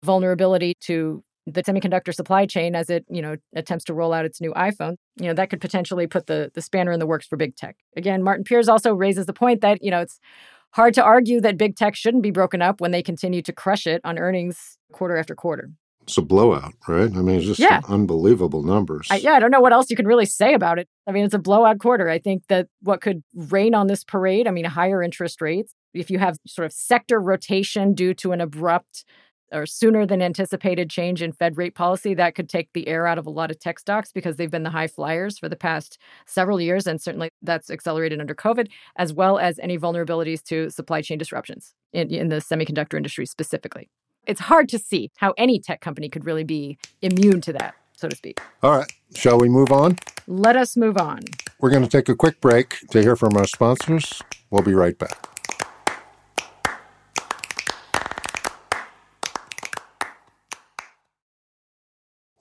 vulnerability 0.01 0.75
to 0.81 1.23
the 1.47 1.61
semiconductor 1.61 2.13
supply 2.13 2.45
chain 2.45 2.73
as 2.73 2.89
it 2.89 3.05
you 3.07 3.21
know 3.21 3.35
attempts 3.55 3.85
to 3.85 3.93
roll 3.93 4.13
out 4.13 4.25
its 4.25 4.41
new 4.41 4.51
iphone 4.53 4.95
you 5.17 5.27
know 5.27 5.33
that 5.33 5.49
could 5.49 5.61
potentially 5.61 6.07
put 6.07 6.25
the 6.25 6.51
the 6.55 6.61
spanner 6.61 6.91
in 6.91 6.99
the 6.99 7.05
works 7.05 7.27
for 7.27 7.37
big 7.37 7.55
tech 7.55 7.75
again 7.95 8.23
martin 8.23 8.43
peers 8.43 8.67
also 8.67 8.95
raises 8.95 9.27
the 9.27 9.33
point 9.33 9.61
that 9.61 9.77
you 9.83 9.91
know 9.91 10.01
it's 10.01 10.19
hard 10.75 10.93
to 10.93 11.03
argue 11.03 11.39
that 11.41 11.57
big 11.57 11.75
tech 11.75 11.95
shouldn't 11.95 12.21
be 12.21 12.31
broken 12.31 12.61
up 12.61 12.81
when 12.81 12.91
they 12.91 13.01
continue 13.01 13.41
to 13.41 13.53
crush 13.53 13.87
it 13.87 14.01
on 14.03 14.19
earnings 14.19 14.77
quarter 14.91 15.17
after 15.17 15.33
quarter. 15.33 15.71
It's 16.03 16.17
a 16.17 16.21
blowout 16.21 16.73
right? 16.87 17.11
I 17.11 17.21
mean 17.21 17.37
it's 17.37 17.47
just 17.47 17.59
yeah. 17.59 17.81
unbelievable 17.87 18.61
numbers. 18.61 19.07
I, 19.09 19.15
yeah 19.17 19.33
i 19.33 19.39
don't 19.39 19.51
know 19.51 19.59
what 19.59 19.73
else 19.73 19.89
you 19.89 19.95
can 19.95 20.05
really 20.05 20.27
say 20.27 20.53
about 20.53 20.77
it. 20.77 20.87
I 21.07 21.11
mean 21.11 21.25
it's 21.25 21.33
a 21.33 21.39
blowout 21.39 21.79
quarter. 21.79 22.09
I 22.09 22.19
think 22.19 22.43
that 22.49 22.67
what 22.81 23.01
could 23.01 23.23
rain 23.33 23.73
on 23.73 23.87
this 23.87 24.03
parade 24.03 24.47
i 24.47 24.51
mean 24.51 24.65
higher 24.65 25.01
interest 25.01 25.41
rates 25.41 25.73
if 25.93 26.11
you 26.11 26.19
have 26.19 26.37
sort 26.45 26.65
of 26.65 26.73
sector 26.73 27.19
rotation 27.19 27.93
due 27.93 28.13
to 28.15 28.33
an 28.33 28.41
abrupt 28.41 29.05
or 29.55 29.65
sooner 29.65 30.05
than 30.05 30.21
anticipated 30.21 30.89
change 30.89 31.21
in 31.21 31.31
Fed 31.31 31.57
rate 31.57 31.73
policy 31.73 32.13
that 32.13 32.35
could 32.35 32.49
take 32.49 32.73
the 32.73 32.87
air 32.87 33.07
out 33.07 33.17
of 33.17 33.25
a 33.25 33.31
lot 33.31 33.49
of 33.49 33.59
tech 33.59 33.79
stocks 33.79 34.11
because 34.11 34.35
they've 34.35 34.51
been 34.51 34.63
the 34.63 34.69
high 34.69 34.87
flyers 34.87 35.39
for 35.39 35.49
the 35.49 35.55
past 35.55 35.97
several 36.25 36.59
years. 36.61 36.85
And 36.85 37.01
certainly 37.01 37.29
that's 37.41 37.69
accelerated 37.69 38.19
under 38.19 38.35
COVID, 38.35 38.67
as 38.97 39.13
well 39.13 39.39
as 39.39 39.57
any 39.59 39.77
vulnerabilities 39.77 40.43
to 40.43 40.69
supply 40.69 41.01
chain 41.01 41.17
disruptions 41.17 41.73
in, 41.93 42.13
in 42.13 42.29
the 42.29 42.37
semiconductor 42.37 42.95
industry 42.95 43.25
specifically. 43.25 43.89
It's 44.27 44.41
hard 44.41 44.69
to 44.69 44.79
see 44.79 45.11
how 45.17 45.33
any 45.37 45.59
tech 45.59 45.81
company 45.81 46.09
could 46.09 46.25
really 46.25 46.43
be 46.43 46.77
immune 47.01 47.41
to 47.41 47.53
that, 47.53 47.75
so 47.95 48.09
to 48.09 48.15
speak. 48.15 48.41
All 48.63 48.77
right. 48.77 48.91
Shall 49.15 49.39
we 49.39 49.49
move 49.49 49.71
on? 49.71 49.97
Let 50.27 50.55
us 50.55 50.75
move 50.75 50.97
on. 50.97 51.19
We're 51.59 51.69
going 51.69 51.83
to 51.83 51.89
take 51.89 52.09
a 52.09 52.15
quick 52.15 52.41
break 52.41 52.79
to 52.89 53.01
hear 53.01 53.15
from 53.15 53.37
our 53.37 53.45
sponsors. 53.45 54.21
We'll 54.49 54.63
be 54.63 54.73
right 54.73 54.97
back. 54.97 55.34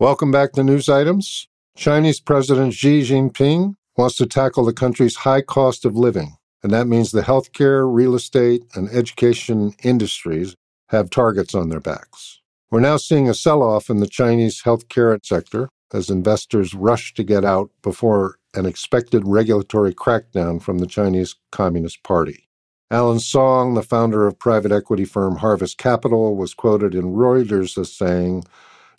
Welcome 0.05 0.31
back 0.31 0.53
to 0.53 0.63
News 0.63 0.91
Items. 0.91 1.49
Chinese 1.79 2.21
President 2.21 2.75
Xi 2.75 3.01
Jinping 3.01 3.77
wants 3.97 4.17
to 4.17 4.27
tackle 4.27 4.67
the 4.67 4.75
country's 4.75 5.17
high 5.17 5.41
cost 5.41 5.87
of 5.87 5.97
living, 5.97 6.37
and 6.63 6.71
that 6.75 6.87
means 6.87 7.11
the 7.11 7.23
healthcare, 7.23 7.91
real 7.91 8.15
estate, 8.15 8.65
and 8.75 8.91
education 8.91 9.73
industries 9.83 10.57
have 10.91 11.09
targets 11.09 11.55
on 11.55 11.71
their 11.71 11.81
backs. 11.81 12.43
We're 12.71 12.81
now 12.81 12.99
seeing 12.99 13.31
a 13.31 13.35
sell 13.35 13.63
off 13.63 13.89
in 13.89 14.01
the 14.01 14.07
Chinese 14.07 14.61
healthcare 14.63 15.19
sector 15.25 15.71
as 15.95 16.11
investors 16.11 16.75
rush 16.75 17.15
to 17.15 17.25
get 17.25 17.43
out 17.43 17.71
before 17.81 18.37
an 18.53 18.67
expected 18.67 19.27
regulatory 19.27 19.95
crackdown 19.95 20.61
from 20.61 20.81
the 20.81 20.87
Chinese 20.87 21.35
Communist 21.51 22.03
Party. 22.03 22.51
Alan 22.91 23.21
Song, 23.21 23.73
the 23.73 23.83
founder 23.83 24.27
of 24.27 24.39
private 24.39 24.71
equity 24.71 25.07
firm 25.07 25.37
Harvest 25.37 25.79
Capital, 25.79 26.37
was 26.37 26.53
quoted 26.53 26.95
in 26.95 27.15
Reuters 27.15 27.79
as 27.79 27.91
saying, 27.91 28.45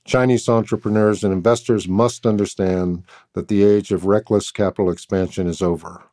Chinese 0.06 0.48
entrepreneurs 0.48 1.24
and 1.24 1.34
investors 1.34 1.88
must 1.88 2.26
understand 2.28 3.04
that 3.34 3.48
the 3.48 3.64
age 3.64 3.92
of 3.92 4.06
reckless 4.06 4.52
capital 4.52 4.92
expansion 4.92 5.48
is 5.48 5.62
over. 5.62 6.04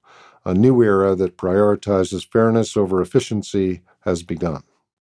A 0.44 0.54
new 0.54 0.82
era 0.82 1.14
that 1.14 1.36
prioritizes 1.36 2.26
fairness 2.26 2.76
over 2.76 3.00
efficiency 3.00 3.82
has 4.00 4.22
begun. 4.22 4.62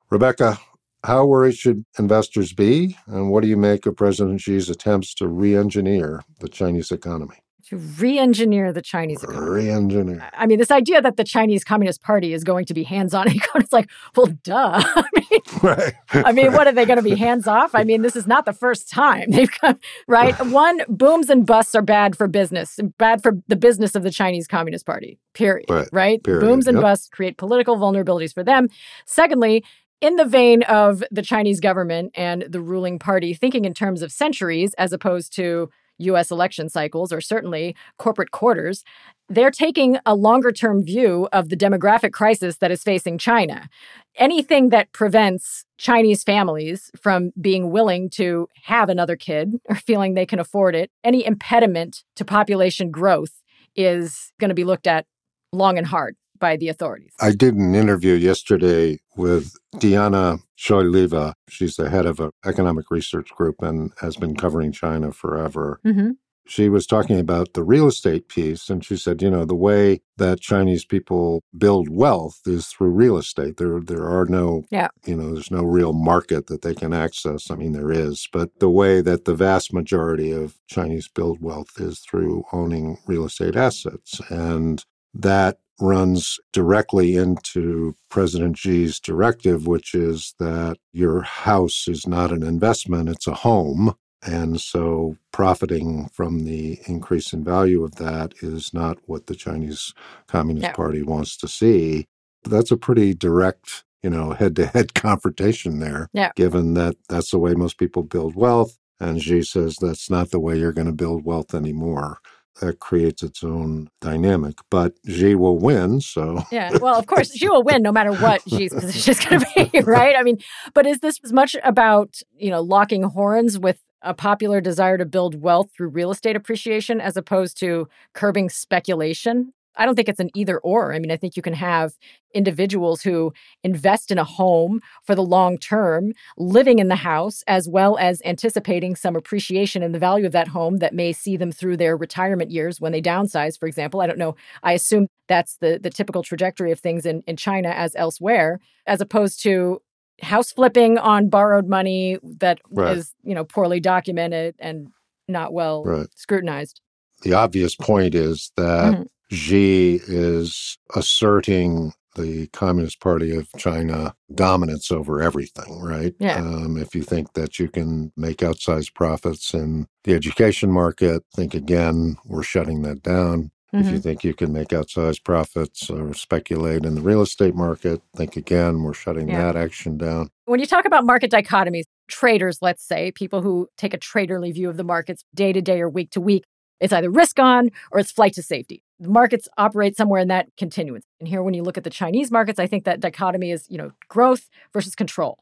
Rebecca, 0.09 0.59
how 1.03 1.25
worried 1.25 1.57
should 1.57 1.85
investors 1.97 2.53
be, 2.53 2.97
and 3.07 3.31
what 3.31 3.41
do 3.41 3.49
you 3.49 3.57
make 3.57 3.85
of 3.85 3.97
President 3.97 4.41
Xi's 4.41 4.69
attempts 4.69 5.13
to 5.15 5.27
re 5.27 5.55
engineer 5.55 6.23
the 6.39 6.47
Chinese 6.47 6.91
economy? 6.91 7.37
To 7.69 7.77
re-engineer 7.77 8.71
the 8.71 8.81
Chinese 8.81 9.23
economy. 9.23 9.49
Re-engineer. 9.49 10.29
I 10.33 10.45
mean, 10.45 10.57
this 10.57 10.71
idea 10.71 11.01
that 11.01 11.17
the 11.17 11.23
Chinese 11.23 11.63
Communist 11.63 12.01
Party 12.01 12.33
is 12.33 12.43
going 12.43 12.65
to 12.65 12.73
be 12.73 12.83
hands-on, 12.83 13.27
it's 13.55 13.73
like, 13.73 13.89
well, 14.15 14.27
duh. 14.43 14.81
I 14.83 15.03
mean, 15.15 15.41
right. 15.61 15.93
I 16.13 16.31
mean, 16.31 16.53
what 16.53 16.67
are 16.67 16.71
they 16.71 16.85
going 16.85 16.97
to 16.97 17.03
be 17.03 17.15
hands-off? 17.15 17.75
I 17.75 17.83
mean, 17.83 18.01
this 18.01 18.15
is 18.15 18.25
not 18.25 18.45
the 18.45 18.53
first 18.53 18.89
time 18.89 19.31
they've 19.31 19.51
come. 19.51 19.79
Right. 20.07 20.33
One, 20.47 20.81
booms 20.87 21.29
and 21.29 21.45
busts 21.45 21.75
are 21.75 21.81
bad 21.81 22.15
for 22.15 22.27
business, 22.27 22.79
bad 22.97 23.21
for 23.21 23.33
the 23.47 23.55
business 23.55 23.95
of 23.95 24.03
the 24.03 24.11
Chinese 24.11 24.47
Communist 24.47 24.85
Party. 24.85 25.19
Period. 25.33 25.69
Right. 25.69 25.89
right? 25.91 26.23
Period. 26.23 26.41
Booms 26.41 26.67
and 26.67 26.77
yep. 26.77 26.83
busts 26.83 27.09
create 27.09 27.37
political 27.37 27.77
vulnerabilities 27.77 28.33
for 28.33 28.43
them. 28.43 28.69
Secondly, 29.05 29.63
in 29.99 30.15
the 30.15 30.25
vein 30.25 30.63
of 30.63 31.03
the 31.11 31.21
Chinese 31.21 31.59
government 31.59 32.11
and 32.15 32.43
the 32.43 32.61
ruling 32.61 32.99
party 32.99 33.33
thinking 33.33 33.65
in 33.65 33.73
terms 33.73 34.01
of 34.01 34.11
centuries 34.11 34.73
as 34.77 34.93
opposed 34.93 35.33
to 35.35 35.69
US 35.99 36.31
election 36.31 36.69
cycles 36.69 37.11
or 37.11 37.21
certainly 37.21 37.75
corporate 37.97 38.31
quarters, 38.31 38.83
they're 39.29 39.51
taking 39.51 39.97
a 40.05 40.15
longer 40.15 40.51
term 40.51 40.83
view 40.83 41.27
of 41.33 41.49
the 41.49 41.57
demographic 41.57 42.13
crisis 42.13 42.57
that 42.57 42.71
is 42.71 42.83
facing 42.83 43.17
China. 43.17 43.69
Anything 44.15 44.69
that 44.69 44.91
prevents 44.93 45.65
Chinese 45.77 46.23
families 46.23 46.89
from 46.99 47.31
being 47.39 47.69
willing 47.69 48.09
to 48.11 48.47
have 48.63 48.89
another 48.89 49.15
kid 49.15 49.59
or 49.65 49.75
feeling 49.75 50.13
they 50.13 50.25
can 50.25 50.39
afford 50.39 50.75
it, 50.75 50.91
any 51.03 51.25
impediment 51.25 52.03
to 52.15 52.25
population 52.25 52.89
growth 52.89 53.41
is 53.75 54.31
going 54.39 54.49
to 54.49 54.55
be 54.55 54.63
looked 54.63 54.87
at 54.87 55.05
long 55.53 55.77
and 55.77 55.87
hard 55.87 56.15
by 56.39 56.57
the 56.57 56.69
authorities. 56.69 57.11
I 57.19 57.31
did 57.31 57.55
an 57.55 57.75
interview 57.75 58.13
yesterday 58.13 58.99
with 59.15 59.53
Diana 59.79 60.39
Choyleva. 60.57 61.33
She's 61.49 61.75
the 61.75 61.89
head 61.89 62.05
of 62.05 62.19
an 62.19 62.31
economic 62.45 62.89
research 62.91 63.29
group 63.31 63.61
and 63.61 63.91
has 64.01 64.15
been 64.17 64.35
covering 64.35 64.71
China 64.71 65.11
forever. 65.11 65.79
Mm-hmm. 65.85 66.11
She 66.49 66.69
was 66.69 66.87
talking 66.87 67.19
about 67.19 67.53
the 67.53 67.63
real 67.63 67.87
estate 67.87 68.29
piece, 68.29 68.69
and 68.69 68.83
she 68.83 68.95
said, 68.95 69.21
you 69.21 69.29
know, 69.29 69.43
the 69.43 69.53
way 69.53 69.99
that 70.15 70.39
Chinese 70.39 70.85
people 70.85 71.43
build 71.57 71.89
wealth 71.89 72.39
is 72.45 72.67
through 72.67 72.91
real 72.91 73.17
estate. 73.17 73.57
There, 73.57 73.81
there 73.81 74.07
are 74.07 74.25
no, 74.25 74.63
yeah. 74.71 74.87
you 75.05 75.17
know, 75.17 75.33
there's 75.33 75.51
no 75.51 75.63
real 75.63 75.91
market 75.91 76.47
that 76.47 76.61
they 76.61 76.73
can 76.73 76.93
access. 76.93 77.51
I 77.51 77.55
mean, 77.55 77.73
there 77.73 77.91
is, 77.91 78.29
but 78.31 78.61
the 78.61 78.69
way 78.69 79.01
that 79.01 79.25
the 79.25 79.35
vast 79.35 79.73
majority 79.73 80.31
of 80.31 80.55
Chinese 80.67 81.09
build 81.09 81.41
wealth 81.41 81.81
is 81.81 81.99
through 81.99 82.45
owning 82.53 82.97
real 83.07 83.25
estate 83.25 83.57
assets, 83.57 84.21
and 84.29 84.85
that 85.13 85.59
runs 85.79 86.39
directly 86.53 87.15
into 87.15 87.95
President 88.09 88.57
Xi's 88.57 88.99
directive, 88.99 89.67
which 89.67 89.93
is 89.93 90.33
that 90.39 90.77
your 90.91 91.21
house 91.21 91.87
is 91.87 92.07
not 92.07 92.31
an 92.31 92.43
investment, 92.43 93.09
it's 93.09 93.27
a 93.27 93.33
home. 93.33 93.93
And 94.25 94.59
so 94.59 95.15
profiting 95.31 96.09
from 96.11 96.43
the 96.43 96.79
increase 96.87 97.33
in 97.33 97.43
value 97.43 97.83
of 97.83 97.95
that 97.95 98.33
is 98.41 98.73
not 98.73 98.97
what 99.05 99.27
the 99.27 99.35
Chinese 99.35 99.93
Communist 100.27 100.63
yeah. 100.63 100.73
Party 100.73 101.03
wants 101.03 101.37
to 101.37 101.47
see. 101.47 102.07
That's 102.43 102.71
a 102.71 102.77
pretty 102.77 103.13
direct, 103.13 103.83
you 104.01 104.09
know, 104.09 104.31
head 104.31 104.55
to 104.55 104.65
head 104.65 104.95
confrontation 104.95 105.79
there, 105.79 106.09
yeah. 106.13 106.31
given 106.35 106.73
that 106.73 106.95
that's 107.09 107.31
the 107.31 107.39
way 107.39 107.53
most 107.53 107.77
people 107.77 108.03
build 108.03 108.35
wealth. 108.35 108.77
And 108.99 109.21
Xi 109.21 109.43
says 109.43 109.77
that's 109.79 110.09
not 110.09 110.31
the 110.31 110.39
way 110.39 110.57
you're 110.57 110.73
going 110.73 110.87
to 110.87 110.93
build 110.93 111.23
wealth 111.23 111.53
anymore 111.53 112.17
that 112.59 112.79
creates 112.79 113.23
its 113.23 113.43
own 113.43 113.89
dynamic. 114.01 114.55
But 114.69 114.93
Xi 115.07 115.35
will 115.35 115.57
win, 115.57 116.01
so 116.01 116.43
yeah. 116.51 116.77
Well, 116.81 116.97
of 116.97 117.07
course, 117.07 117.31
Xi 117.33 117.49
will 117.49 117.63
win 117.63 117.81
no 117.81 117.91
matter 117.91 118.13
what 118.23 118.41
Xi's 118.47 118.73
position 118.73 119.11
is 119.11 119.19
going 119.19 119.41
to 119.41 119.69
be, 119.71 119.79
right? 119.85 120.15
I 120.17 120.23
mean, 120.23 120.39
but 120.73 120.85
is 120.85 120.99
this 120.99 121.19
as 121.23 121.33
much 121.33 121.55
about 121.63 122.19
you 122.37 122.49
know 122.49 122.61
locking 122.61 123.03
horns 123.03 123.59
with 123.59 123.79
a 124.01 124.13
popular 124.13 124.61
desire 124.61 124.97
to 124.97 125.05
build 125.05 125.41
wealth 125.41 125.69
through 125.75 125.89
real 125.89 126.11
estate 126.11 126.35
appreciation 126.35 127.01
as 127.01 127.17
opposed 127.17 127.59
to 127.59 127.87
curbing 128.13 128.49
speculation? 128.49 129.53
I 129.77 129.85
don't 129.85 129.95
think 129.95 130.09
it's 130.09 130.19
an 130.19 130.31
either 130.35 130.59
or. 130.59 130.93
I 130.93 130.99
mean, 130.99 131.11
I 131.11 131.17
think 131.17 131.35
you 131.35 131.41
can 131.41 131.53
have 131.53 131.93
individuals 132.33 133.01
who 133.01 133.33
invest 133.63 134.11
in 134.11 134.17
a 134.17 134.23
home 134.23 134.81
for 135.03 135.15
the 135.15 135.23
long 135.23 135.57
term, 135.57 136.13
living 136.37 136.79
in 136.79 136.87
the 136.87 136.95
house, 136.95 137.43
as 137.47 137.67
well 137.69 137.97
as 137.97 138.21
anticipating 138.25 138.95
some 138.95 139.15
appreciation 139.15 139.83
in 139.83 139.91
the 139.91 139.99
value 139.99 140.25
of 140.25 140.31
that 140.33 140.49
home 140.49 140.77
that 140.77 140.93
may 140.93 141.13
see 141.13 141.37
them 141.37 141.51
through 141.51 141.77
their 141.77 141.95
retirement 141.95 142.51
years 142.51 142.81
when 142.81 142.91
they 142.91 143.01
downsize, 143.01 143.57
for 143.57 143.67
example. 143.67 144.01
I 144.01 144.07
don't 144.07 144.19
know. 144.19 144.35
I 144.63 144.73
assume 144.73 145.07
that's 145.27 145.57
the, 145.57 145.79
the 145.81 145.89
typical 145.89 146.23
trajectory 146.23 146.71
of 146.71 146.79
things 146.79 147.05
in, 147.05 147.23
in 147.27 147.37
China 147.37 147.69
as 147.69 147.95
elsewhere, 147.95 148.59
as 148.85 149.01
opposed 149.01 149.41
to 149.43 149.81
house 150.21 150.51
flipping 150.51 150.97
on 150.97 151.29
borrowed 151.29 151.67
money 151.67 152.17
that 152.23 152.59
right. 152.71 152.97
is, 152.97 153.13
you 153.23 153.35
know, 153.35 153.43
poorly 153.43 153.79
documented 153.79 154.55
and 154.59 154.87
not 155.27 155.53
well 155.53 155.83
right. 155.83 156.07
scrutinized. 156.15 156.81
The 157.21 157.33
obvious 157.33 157.75
point 157.75 158.15
is 158.15 158.51
that 158.57 158.93
mm-hmm. 158.93 159.03
Xi 159.31 159.99
is 160.07 160.77
asserting 160.95 161.93
the 162.15 162.47
Communist 162.47 162.99
Party 162.99 163.35
of 163.35 163.47
China 163.57 164.15
dominance 164.33 164.91
over 164.91 165.21
everything, 165.21 165.79
right? 165.79 166.15
Yeah. 166.19 166.37
Um, 166.37 166.77
if 166.77 166.95
you 166.95 167.03
think 167.03 167.33
that 167.33 167.59
you 167.59 167.69
can 167.69 168.11
make 168.17 168.37
outsized 168.37 168.93
profits 168.95 169.53
in 169.53 169.87
the 170.03 170.13
education 170.13 170.71
market, 170.71 171.23
think 171.35 171.53
again, 171.53 172.17
we're 172.25 172.43
shutting 172.43 172.81
that 172.81 173.03
down. 173.03 173.51
Mm-hmm. 173.73 173.85
If 173.85 173.93
you 173.93 173.99
think 173.99 174.23
you 174.23 174.33
can 174.33 174.53
make 174.53 174.69
outsized 174.69 175.23
profits 175.23 175.89
or 175.89 176.13
speculate 176.13 176.85
in 176.85 176.95
the 176.95 177.01
real 177.01 177.21
estate 177.21 177.53
market, 177.53 178.01
think 178.15 178.35
again, 178.35 178.81
we're 178.81 178.93
shutting 178.93 179.27
yeah. 179.27 179.51
that 179.51 179.55
action 179.55 179.97
down. 179.97 180.29
When 180.45 180.59
you 180.59 180.65
talk 180.65 180.85
about 180.85 181.05
market 181.05 181.31
dichotomies, 181.31 181.83
traders, 182.07 182.59
let's 182.61 182.83
say, 182.83 183.11
people 183.11 183.41
who 183.41 183.67
take 183.77 183.93
a 183.93 183.97
traderly 183.97 184.53
view 184.53 184.69
of 184.69 184.77
the 184.77 184.85
markets 184.85 185.23
day 185.35 185.51
to 185.51 185.61
day 185.61 185.81
or 185.81 185.89
week 185.89 186.11
to 186.11 186.21
week, 186.21 186.45
it's 186.79 186.93
either 186.93 187.09
risk 187.09 187.39
on 187.39 187.69
or 187.91 187.99
it's 187.99 188.11
flight 188.11 188.33
to 188.33 188.43
safety. 188.43 188.83
The 188.99 189.09
markets 189.09 189.47
operate 189.57 189.95
somewhere 189.95 190.19
in 190.19 190.27
that 190.29 190.47
continuum. 190.57 191.01
And 191.19 191.27
here, 191.27 191.43
when 191.43 191.53
you 191.53 191.63
look 191.63 191.77
at 191.77 191.83
the 191.83 191.89
Chinese 191.89 192.31
markets, 192.31 192.59
I 192.59 192.67
think 192.67 192.83
that 192.85 192.99
dichotomy 192.99 193.51
is, 193.51 193.65
you 193.69 193.77
know, 193.77 193.91
growth 194.07 194.49
versus 194.73 194.95
control. 194.95 195.39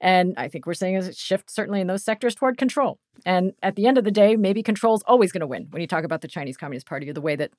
And 0.00 0.34
I 0.36 0.48
think 0.48 0.66
we're 0.66 0.74
seeing 0.74 0.96
a 0.96 1.12
shift 1.12 1.50
certainly 1.50 1.80
in 1.80 1.86
those 1.86 2.04
sectors 2.04 2.34
toward 2.34 2.58
control. 2.58 2.98
And 3.24 3.52
at 3.62 3.76
the 3.76 3.86
end 3.86 3.96
of 3.96 4.04
the 4.04 4.10
day, 4.10 4.36
maybe 4.36 4.62
control 4.62 4.94
is 4.94 5.02
always 5.06 5.32
going 5.32 5.40
to 5.40 5.46
win 5.46 5.68
when 5.70 5.80
you 5.80 5.86
talk 5.86 6.04
about 6.04 6.20
the 6.20 6.28
Chinese 6.28 6.56
Communist 6.56 6.86
Party 6.86 7.08
or 7.08 7.12
the 7.12 7.20
way 7.20 7.36
that 7.36 7.52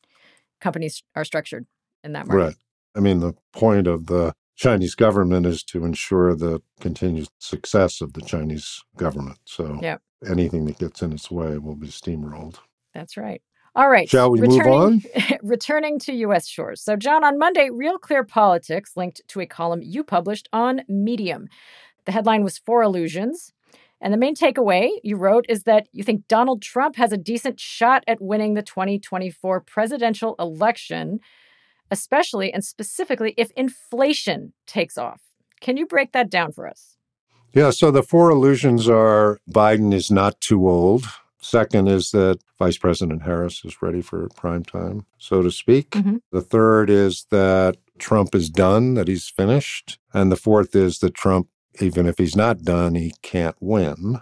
companies 0.62 1.02
are 1.16 1.26
structured 1.26 1.66
in 2.04 2.14
that 2.14 2.28
market. 2.28 2.44
Right. 2.44 2.56
I 2.96 3.00
mean, 3.00 3.20
the 3.20 3.34
point 3.54 3.88
of 3.88 4.08
the 4.08 4.34
Chinese 4.56 4.96
government 4.96 5.46
is 5.46 5.64
to 5.64 5.86
ensure 5.86 6.36
the 6.36 6.62
continued 6.80 7.28
success 7.40 8.02
of 8.02 8.14
the 8.14 8.22
Chinese 8.22 8.84
government. 8.98 9.38
So 9.46 9.80
yep. 9.82 10.02
anything 10.28 10.66
that 10.66 10.80
gets 10.80 11.02
in 11.02 11.14
its 11.14 11.30
way 11.30 11.58
will 11.58 11.76
be 11.76 11.88
steamrolled. 11.88 12.58
That's 12.94 13.18
right. 13.18 13.42
All 13.78 13.90
right. 13.90 14.10
Shall 14.10 14.32
we 14.32 14.42
returning, 14.42 14.66
move 14.66 15.06
on? 15.16 15.38
returning 15.44 16.00
to 16.00 16.14
U.S. 16.14 16.48
shores. 16.48 16.82
So, 16.82 16.96
John, 16.96 17.24
on 17.24 17.38
Monday, 17.38 17.70
Real 17.72 18.00
Clear 18.00 18.24
Politics 18.24 18.94
linked 18.98 19.22
to 19.28 19.40
a 19.40 19.46
column 19.46 19.82
you 19.84 20.04
published 20.04 20.50
on 20.52 20.82
Medium. 20.90 21.48
The 22.06 22.12
headline 22.12 22.44
was 22.44 22.58
Four 22.58 22.82
Illusions. 22.82 23.54
And 24.02 24.12
the 24.12 24.18
main 24.18 24.36
takeaway 24.36 24.90
you 25.04 25.16
wrote 25.16 25.46
is 25.48 25.64
that 25.64 25.88
you 25.92 26.04
think 26.04 26.28
Donald 26.28 26.64
Trump 26.64 26.96
has 26.96 27.12
a 27.12 27.18
decent 27.18 27.60
shot 27.60 28.04
at 28.08 28.20
winning 28.20 28.56
the 28.56 28.64
2024 28.64 29.62
presidential 29.62 30.36
election, 30.40 31.20
especially 31.92 32.52
and 32.52 32.66
specifically 32.66 33.36
if 33.38 33.52
inflation 33.52 34.54
takes 34.66 34.98
off. 34.98 35.22
Can 35.62 35.78
you 35.78 35.86
break 35.86 36.14
that 36.14 36.32
down 36.32 36.52
for 36.52 36.68
us? 36.68 36.98
Yeah, 37.54 37.70
so 37.70 37.92
the 37.92 38.04
four 38.04 38.32
illusions 38.32 38.90
are 38.90 39.40
Biden 39.50 39.94
is 39.94 40.10
not 40.10 40.42
too 40.42 40.68
old. 40.68 41.06
Second 41.40 41.88
is 41.88 42.12
that 42.12 42.40
Vice 42.58 42.78
President 42.78 43.22
Harris 43.24 43.64
is 43.64 43.82
ready 43.82 44.02
for 44.02 44.28
prime 44.36 44.64
time, 44.64 45.06
so 45.18 45.42
to 45.42 45.52
speak. 45.52 45.92
Mhm. 45.92 46.22
The 46.32 46.42
third 46.42 46.90
is 46.90 47.26
that 47.30 47.78
Trump 48.00 48.34
is 48.34 48.50
done, 48.50 48.96
that 48.96 49.08
he's 49.08 49.30
finished. 49.30 50.00
And 50.14 50.32
the 50.32 50.36
fourth 50.36 50.76
is 50.76 51.00
that 51.00 51.14
Trump, 51.14 51.48
even 51.80 52.08
if 52.08 52.18
he's 52.18 52.36
not 52.36 52.64
done, 52.64 52.96
he 52.96 53.14
can't 53.22 53.56
win. 53.60 54.22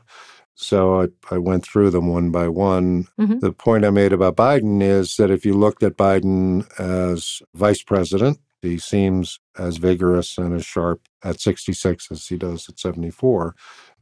So 0.56 1.02
I, 1.02 1.08
I 1.32 1.38
went 1.38 1.64
through 1.66 1.90
them 1.90 2.08
one 2.08 2.32
by 2.32 2.48
one. 2.48 3.08
Mhm. 3.20 3.40
The 3.42 3.52
point 3.52 3.86
I 3.86 3.90
made 3.90 4.14
about 4.14 4.38
Biden 4.38 4.82
is 4.82 5.16
that 5.18 5.32
if 5.32 5.46
you 5.46 5.54
looked 5.54 5.84
at 5.84 5.98
Biden 5.98 6.66
as 6.80 7.42
vice 7.54 7.84
president, 7.84 8.40
he 8.62 8.78
seems 8.78 9.40
as 9.60 9.78
vigorous 9.78 10.38
and 10.38 10.54
as 10.54 10.66
sharp 10.66 11.02
at 11.24 11.40
66 11.40 12.08
as 12.12 12.28
he 12.28 12.38
does 12.38 12.68
at 12.70 12.80
74. 12.80 13.54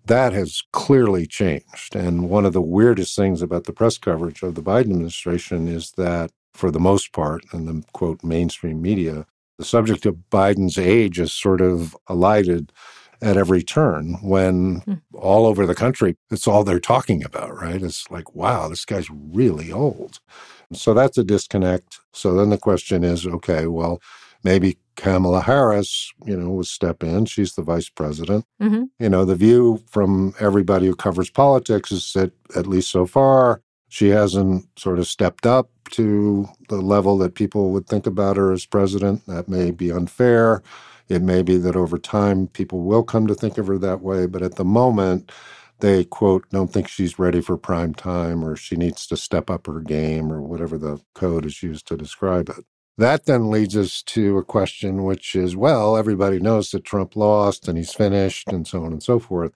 That 0.06 0.34
has 0.34 0.62
clearly 0.74 1.26
changed. 1.26 1.96
And 1.96 2.30
one 2.30 2.46
of 2.46 2.54
the 2.54 2.62
weirdest 2.62 3.16
things 3.16 3.42
about 3.42 3.64
the 3.66 3.74
press 3.74 3.98
coverage 3.98 4.44
of 4.44 4.56
the 4.56 4.62
Biden 4.62 4.92
administration 4.92 5.68
is 5.68 5.92
that, 5.98 6.32
for 6.54 6.72
the 6.72 6.80
most 6.80 7.14
part, 7.14 7.44
in 7.54 7.66
the 7.66 7.84
quote 7.94 8.24
mainstream 8.24 8.82
media, 8.82 9.26
the 9.58 9.66
subject 9.66 10.06
of 10.06 10.18
Biden's 10.32 10.78
age 10.78 11.20
is 11.20 11.32
sort 11.32 11.62
of 11.62 11.96
alighted 12.08 12.72
at 13.22 13.38
every 13.38 13.64
turn 13.64 14.16
when 14.22 14.82
Hmm. 14.82 14.94
all 15.14 15.46
over 15.46 15.66
the 15.66 15.76
country, 15.76 16.18
it's 16.30 16.48
all 16.48 16.64
they're 16.66 16.80
talking 16.80 17.24
about, 17.24 17.56
right? 17.56 17.82
It's 17.82 18.12
like, 18.12 18.36
wow, 18.36 18.68
this 18.68 18.84
guy's 18.84 19.10
really 19.10 19.72
old. 19.72 20.20
So 20.74 20.94
that's 20.94 21.18
a 21.18 21.24
disconnect. 21.24 22.00
So 22.12 22.34
then 22.34 22.50
the 22.50 22.58
question 22.58 23.04
is 23.04 23.26
okay, 23.26 23.68
well, 23.68 24.02
maybe 24.44 24.78
Kamala 24.96 25.42
Harris, 25.42 26.12
you 26.26 26.38
know, 26.38 26.50
will 26.50 26.64
step 26.64 27.04
in. 27.04 27.26
She's 27.26 27.56
the 27.56 27.62
vice 27.64 27.90
president. 27.90 28.46
Mhm. 28.62 28.90
You 29.00 29.10
know, 29.10 29.26
the 29.26 29.36
view 29.36 29.82
from 29.90 30.34
everybody 30.40 30.88
who 30.88 30.96
covers 30.96 31.30
politics 31.30 31.92
is 31.92 32.12
that, 32.14 32.32
at 32.56 32.68
least 32.68 32.92
so 32.92 33.06
far, 33.06 33.62
she 33.90 34.10
hasn't 34.10 34.68
sort 34.78 35.00
of 35.00 35.08
stepped 35.08 35.46
up 35.46 35.70
to 35.92 36.48
the 36.70 36.78
level 36.78 37.18
that 37.20 37.36
people 37.36 37.72
would 37.72 37.88
think 37.88 38.06
about 38.08 38.38
her 38.38 38.52
as 38.52 38.66
president. 38.66 39.26
That 39.28 39.48
may 39.48 39.72
be 39.72 39.92
unfair. 39.92 40.62
It 41.10 41.22
may 41.22 41.42
be 41.42 41.58
that 41.58 41.76
over 41.76 41.98
time 41.98 42.48
people 42.48 42.82
will 42.82 43.04
come 43.04 43.28
to 43.28 43.36
think 43.36 43.58
of 43.58 43.68
her 43.68 43.78
that 43.80 44.02
way. 44.02 44.26
But 44.26 44.42
at 44.42 44.56
the 44.56 44.66
moment, 44.66 45.32
they 45.80 46.06
quote, 46.06 46.46
don't 46.50 46.72
think 46.72 46.88
she's 46.88 47.20
ready 47.20 47.42
for 47.42 47.58
prime 47.58 47.94
time 47.94 48.44
or 48.44 48.56
she 48.56 48.76
needs 48.76 49.06
to 49.08 49.18
step 49.18 49.50
up 49.50 49.68
her 49.68 49.82
game 49.82 50.32
or 50.32 50.42
whatever 50.42 50.78
the 50.78 51.02
code 51.14 51.46
is 51.46 51.62
used 51.62 51.88
to 51.88 51.98
describe 51.98 52.50
it. 52.50 52.66
That 52.98 53.26
then 53.26 53.50
leads 53.50 53.76
us 53.76 54.04
to 54.04 54.38
a 54.38 54.44
question, 54.44 55.04
which 55.04 55.36
is 55.36 55.56
well, 55.56 55.98
everybody 55.98 56.40
knows 56.40 56.72
that 56.72 56.86
Trump 56.86 57.16
lost 57.16 57.68
and 57.68 57.78
he's 57.78 57.94
finished 57.94 58.50
and 58.50 58.68
so 58.68 58.84
on 58.84 58.92
and 58.94 59.02
so 59.04 59.20
forth. 59.20 59.52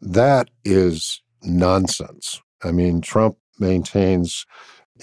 That 0.00 0.50
is 0.64 1.22
nonsense. 1.42 2.42
I 2.62 2.72
mean, 2.72 3.00
Trump 3.00 3.36
maintains 3.58 4.44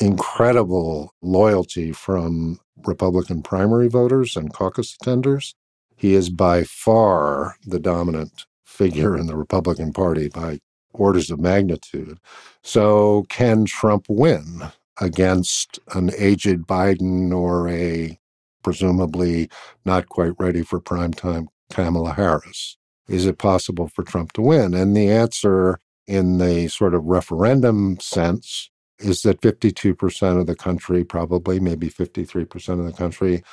incredible 0.01 1.13
loyalty 1.21 1.91
from 1.91 2.59
Republican 2.85 3.41
primary 3.41 3.87
voters 3.87 4.35
and 4.35 4.53
caucus 4.53 4.95
attenders. 4.97 5.53
He 5.95 6.13
is 6.13 6.29
by 6.29 6.63
far 6.63 7.55
the 7.65 7.79
dominant 7.79 8.45
figure 8.65 9.17
in 9.17 9.27
the 9.27 9.35
Republican 9.35 9.93
Party 9.93 10.29
by 10.29 10.59
orders 10.93 11.31
of 11.31 11.39
magnitude. 11.39 12.19
So, 12.63 13.25
can 13.29 13.65
Trump 13.65 14.05
win 14.09 14.71
against 14.99 15.79
an 15.93 16.11
aged 16.17 16.61
Biden 16.67 17.31
or 17.33 17.69
a 17.69 18.19
presumably 18.63 19.49
not 19.85 20.09
quite 20.09 20.33
ready 20.39 20.63
for 20.63 20.79
prime 20.79 21.13
time 21.13 21.47
Kamala 21.71 22.13
Harris? 22.13 22.77
Is 23.07 23.25
it 23.25 23.37
possible 23.37 23.87
for 23.87 24.03
Trump 24.03 24.33
to 24.33 24.41
win? 24.41 24.73
And 24.73 24.95
the 24.95 25.09
answer, 25.09 25.79
in 26.07 26.37
the 26.37 26.67
sort 26.67 26.93
of 26.93 27.05
referendum 27.05 27.99
sense, 27.99 28.69
is 28.99 29.21
that 29.21 29.41
52% 29.41 30.39
of 30.39 30.47
the 30.47 30.55
country, 30.55 31.03
probably 31.03 31.59
maybe 31.59 31.89
53% 31.89 32.79
of 32.79 32.85
the 32.85 32.93
country, 32.93 33.43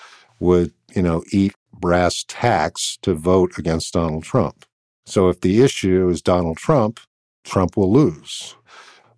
would, 0.41 0.73
you 0.95 1.03
know, 1.03 1.23
eat 1.31 1.55
brass 1.73 2.25
tacks 2.27 2.99
to 3.03 3.15
vote 3.15 3.59
against 3.59 3.93
Donald 3.93 4.25
Trump. 4.25 4.65
So 5.07 5.29
if 5.29 5.41
the 5.41 5.63
issue 5.63 6.09
is 6.09 6.23
Donald 6.23 6.57
Trump, 6.57 7.01
Trump 7.45 7.77
will 7.77 7.93
lose. 7.93 8.57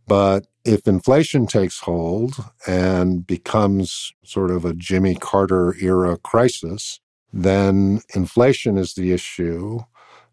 But 0.06 0.46
if 0.64 0.86
inflation 0.86 1.46
takes 1.46 1.80
hold 1.80 2.34
and 2.66 3.26
becomes 3.26 4.12
sort 4.24 4.50
of 4.50 4.64
a 4.64 4.74
Jimmy 4.74 5.14
Carter 5.14 5.74
era 5.80 6.16
crisis, 6.16 7.00
then 7.32 8.00
inflation 8.14 8.78
is 8.78 8.94
the 8.94 9.12
issue. 9.12 9.80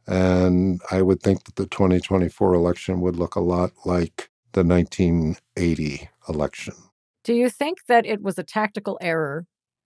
And 0.06 0.82
I 0.92 1.02
would 1.02 1.22
think 1.22 1.46
that 1.46 1.56
the 1.56 1.66
2024 1.66 2.54
election 2.54 3.02
would 3.02 3.16
look 3.16 3.36
a 3.36 3.42
lot 3.42 3.72
like 3.86 4.30
the 4.52 4.64
1980 4.64 6.10
election. 6.30 6.76
Do 7.24 7.34
you 7.34 7.50
think 7.50 7.86
that 7.88 8.06
it 8.06 8.22
was 8.22 8.38
a 8.38 8.44
tactical 8.44 8.98
error 9.02 9.46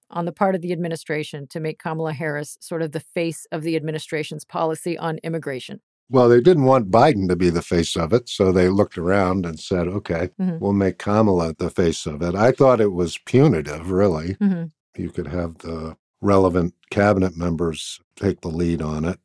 on 0.09 0.25
the 0.25 0.31
part 0.31 0.55
of 0.55 0.61
the 0.61 0.71
administration 0.71 1.47
to 1.47 1.59
make 1.59 1.79
Kamala 1.79 2.13
Harris 2.13 2.57
sort 2.61 2.81
of 2.81 2.91
the 2.91 2.99
face 2.99 3.45
of 3.51 3.63
the 3.63 3.75
administration's 3.75 4.43
policy 4.43 4.97
on 4.97 5.19
immigration? 5.23 5.81
Well, 6.09 6.29
they 6.29 6.39
didn't 6.41 6.63
want 6.63 6.89
Biden 6.91 7.27
to 7.27 7.35
be 7.35 7.49
the 7.49 7.61
face 7.61 7.97
of 7.97 8.13
it, 8.13 8.29
so 8.29 8.51
they 8.51 8.69
looked 8.69 8.97
around 8.97 9.45
and 9.45 9.59
said, 9.59 9.87
okay, 9.87 10.29
Mhm. 10.39 10.59
we'll 10.59 10.73
make 10.73 10.97
Kamala 10.99 11.53
the 11.57 11.69
face 11.69 12.05
of 12.05 12.21
it. 12.21 12.33
I 12.33 12.51
thought 12.51 12.79
it 12.79 12.93
was 12.93 13.17
punitive, 13.25 13.91
really. 13.91 14.37
hmm 14.39 14.65
You 14.95 15.09
could 15.11 15.27
have 15.27 15.59
the 15.59 15.95
relevant 16.21 16.73
cabinet 16.89 17.37
members 17.37 17.99
take 18.15 18.41
the 18.41 18.47
lead 18.47 18.81
on 18.81 19.05
it. 19.05 19.19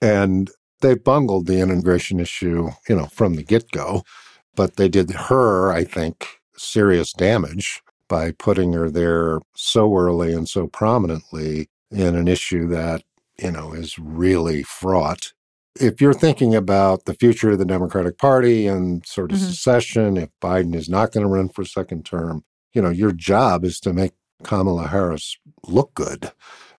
And 0.00 0.50
they 0.82 0.94
bungled 0.94 1.46
the 1.46 1.58
immigration 1.60 2.20
issue, 2.20 2.68
you 2.88 2.94
know, 2.96 3.06
from 3.06 3.34
the 3.34 3.42
get 3.42 3.70
go. 3.72 4.02
But 4.54 4.76
they 4.76 4.88
did 4.88 5.10
her, 5.10 5.72
I 5.72 5.84
think, 5.84 6.26
serious 6.56 7.12
damage 7.12 7.82
by 8.08 8.30
putting 8.32 8.72
her 8.74 8.88
there 8.90 9.40
so 9.56 9.96
early 9.96 10.32
and 10.32 10.48
so 10.48 10.66
prominently 10.68 11.68
in 11.90 12.14
an 12.14 12.28
issue 12.28 12.68
that, 12.68 13.02
you 13.38 13.50
know, 13.50 13.72
is 13.72 13.98
really 13.98 14.62
fraught. 14.62 15.32
If 15.80 16.00
you're 16.00 16.14
thinking 16.14 16.54
about 16.54 17.04
the 17.04 17.14
future 17.14 17.50
of 17.50 17.58
the 17.58 17.64
Democratic 17.64 18.18
Party 18.18 18.66
and 18.66 19.04
sort 19.06 19.32
of 19.32 19.38
Mhm. 19.38 19.46
secession, 19.48 20.16
if 20.16 20.30
Biden 20.42 20.74
is 20.74 20.88
not 20.88 21.12
going 21.12 21.24
to 21.24 21.32
run 21.32 21.48
for 21.48 21.62
a 21.62 21.66
second 21.66 22.04
term, 22.04 22.44
you 22.72 22.80
know, 22.82 22.90
your 22.90 23.12
job 23.12 23.64
is 23.64 23.80
to 23.80 23.92
make 23.92 24.12
Kamala 24.42 24.88
Harris 24.88 25.36
look 25.66 25.94
good. 25.94 26.32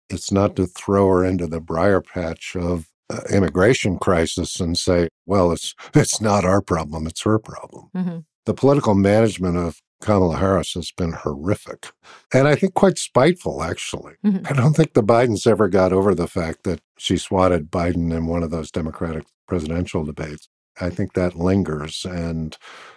It's 0.10 0.31
not 0.31 0.55
to 0.55 0.65
throw 0.67 1.07
her 1.10 1.25
into 1.25 1.47
the 1.47 1.60
briar 1.60 2.01
patch 2.01 2.55
of 2.55 2.88
uh, 3.10 3.21
immigration 3.31 3.97
crisis 3.97 4.60
and 4.60 4.77
say, 4.77 5.07
well, 5.25 5.51
it's 5.51 5.73
it's 5.95 6.19
not 6.21 6.43
our 6.45 6.62
problem, 6.62 7.07
it's 7.07 7.21
her 7.23 7.39
problem. 7.39 7.89
hmm 7.95 8.19
The 8.45 8.53
political 8.53 8.95
management 8.95 9.57
of 9.57 9.81
Kamala 10.01 10.38
Harris 10.38 10.73
has 10.73 10.91
been 10.91 11.13
horrific. 11.13 11.88
And 12.33 12.47
I 12.47 12.55
think 12.55 12.73
quite 12.73 12.97
spiteful, 12.97 13.63
actually. 13.63 14.13
Mhm. 14.25 14.49
I 14.49 14.53
don't 14.53 14.75
think 14.75 14.93
the 14.93 15.03
Bidens 15.03 15.47
ever 15.47 15.67
got 15.67 15.91
over 15.93 16.13
the 16.13 16.27
fact 16.27 16.63
that 16.63 16.81
she 16.97 17.17
swatted 17.17 17.71
Biden 17.71 18.13
in 18.15 18.27
one 18.27 18.43
of 18.43 18.51
those 18.51 18.71
Democratic 18.71 19.25
presidential 19.47 20.03
debates. 20.03 20.49
I 20.79 20.91
think 20.91 21.13
that 21.13 21.36
lingers 21.36 22.05
and 22.05 22.55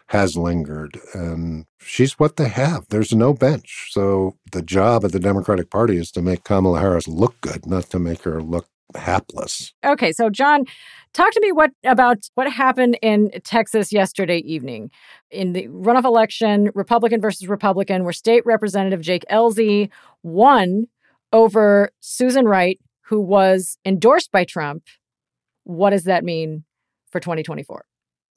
has 0.09 0.37
lingered. 0.37 1.01
And 1.15 1.65
she's 1.81 2.19
what 2.19 2.37
they 2.37 2.49
have. 2.49 2.87
There's 2.91 3.15
no 3.15 3.33
bench. 3.33 3.89
So 3.93 4.37
the 4.53 4.61
job 4.63 5.05
of 5.05 5.13
the 5.13 5.21
Democratic 5.21 5.71
Party 5.71 5.97
is 5.97 6.11
to 6.13 6.21
make 6.23 6.45
Kamala 6.45 6.81
Harris 6.81 7.09
look 7.09 7.41
good, 7.41 7.67
not 7.67 7.85
to 7.91 7.99
make 7.99 8.23
her 8.25 8.43
look 8.43 8.67
hapless. 8.97 9.73
Okay, 9.85 10.13
so 10.13 10.31
John, 10.31 10.65
talk 11.13 11.33
to 11.33 11.41
me 11.41 11.53
what 11.53 11.71
about 11.85 12.19
what 12.35 12.51
happened 12.51 12.99
in 13.03 13.31
Texas 13.45 13.93
yesterday 13.93 14.39
evening 14.39 14.91
in 15.31 15.53
the 15.53 15.69
runoff 15.69 16.05
election, 16.05 16.71
Republican 16.75 17.21
versus 17.21 17.49
Republican, 17.49 18.05
where 18.05 18.13
State 18.13 18.45
Representative 18.47 19.01
Jake 19.01 19.25
Ellzey 19.31 19.91
won 20.23 20.87
over 21.33 21.91
Susan 22.01 22.47
Wright, 22.47 22.81
who 23.03 23.21
was 23.21 23.79
endorsed 23.85 24.33
by 24.33 24.45
Trump. 24.45 24.85
What 25.65 25.91
does 25.91 26.05
that 26.05 26.25
mean 26.25 26.65
for 27.11 27.21
2024? 27.21 27.85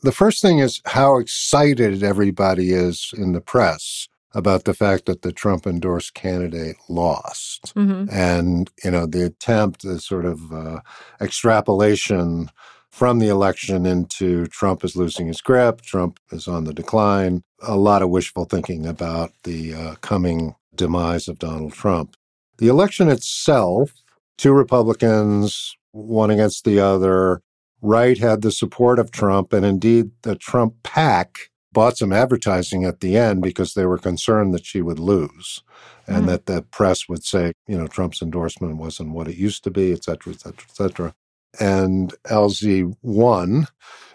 The 0.01 0.11
first 0.11 0.41
thing 0.41 0.59
is 0.59 0.81
how 0.85 1.17
excited 1.17 2.03
everybody 2.03 2.73
is 2.73 3.11
in 3.17 3.31
the 3.31 3.41
press 3.41 4.09
about 4.33 4.63
the 4.63 4.73
fact 4.73 5.05
that 5.05 5.21
the 5.21 5.31
Trump 5.31 5.67
endorsed 5.67 6.13
candidate 6.13 6.77
lost. 6.89 7.73
Mm-hmm. 7.75 8.05
And, 8.11 8.71
you 8.83 8.91
know, 8.91 9.05
the 9.05 9.25
attempt, 9.25 9.83
the 9.83 9.99
sort 9.99 10.25
of 10.25 10.51
uh, 10.51 10.79
extrapolation 11.21 12.49
from 12.91 13.19
the 13.19 13.27
election 13.27 13.85
into 13.85 14.45
Trump 14.47 14.83
is 14.83 14.95
losing 14.95 15.27
his 15.27 15.41
grip, 15.41 15.81
Trump 15.81 16.19
is 16.31 16.47
on 16.47 16.65
the 16.65 16.73
decline, 16.73 17.43
a 17.61 17.75
lot 17.75 18.03
of 18.03 18.09
wishful 18.09 18.45
thinking 18.45 18.85
about 18.85 19.31
the 19.45 19.73
uh, 19.73 19.95
coming 19.95 20.53
demise 20.75 21.27
of 21.27 21.39
Donald 21.39 21.73
Trump. 21.73 22.15
The 22.59 22.67
election 22.67 23.09
itself, 23.09 23.91
two 24.37 24.53
Republicans, 24.53 25.75
one 25.91 26.29
against 26.29 26.65
the 26.65 26.79
other. 26.79 27.41
Wright 27.81 28.17
had 28.17 28.43
the 28.43 28.51
support 28.51 28.99
of 28.99 29.11
Trump, 29.11 29.53
and 29.53 29.65
indeed, 29.65 30.11
the 30.21 30.35
Trump 30.35 30.75
PAC 30.83 31.49
bought 31.73 31.97
some 31.97 32.13
advertising 32.13 32.85
at 32.85 33.01
the 33.01 33.17
end 33.17 33.41
because 33.43 33.73
they 33.75 33.85
were 33.87 33.99
concerned 33.99 34.53
that 34.55 34.65
she 34.65 34.81
would 34.81 34.99
lose 34.99 35.63
and 36.07 36.25
Mm. 36.25 36.27
that 36.27 36.45
the 36.47 36.63
press 36.63 37.09
would 37.09 37.23
say, 37.25 37.53
you 37.67 37.77
know, 37.77 37.87
Trump's 37.87 38.21
endorsement 38.21 38.77
wasn't 38.77 39.11
what 39.11 39.27
it 39.29 39.37
used 39.37 39.63
to 39.65 39.71
be, 39.71 39.93
et 39.93 40.03
cetera, 40.05 40.33
et 40.33 40.41
cetera, 40.41 40.65
et 40.69 40.75
cetera. 40.77 41.15
and 41.59 42.15
Ellzey 42.29 42.95
won. 43.03 43.67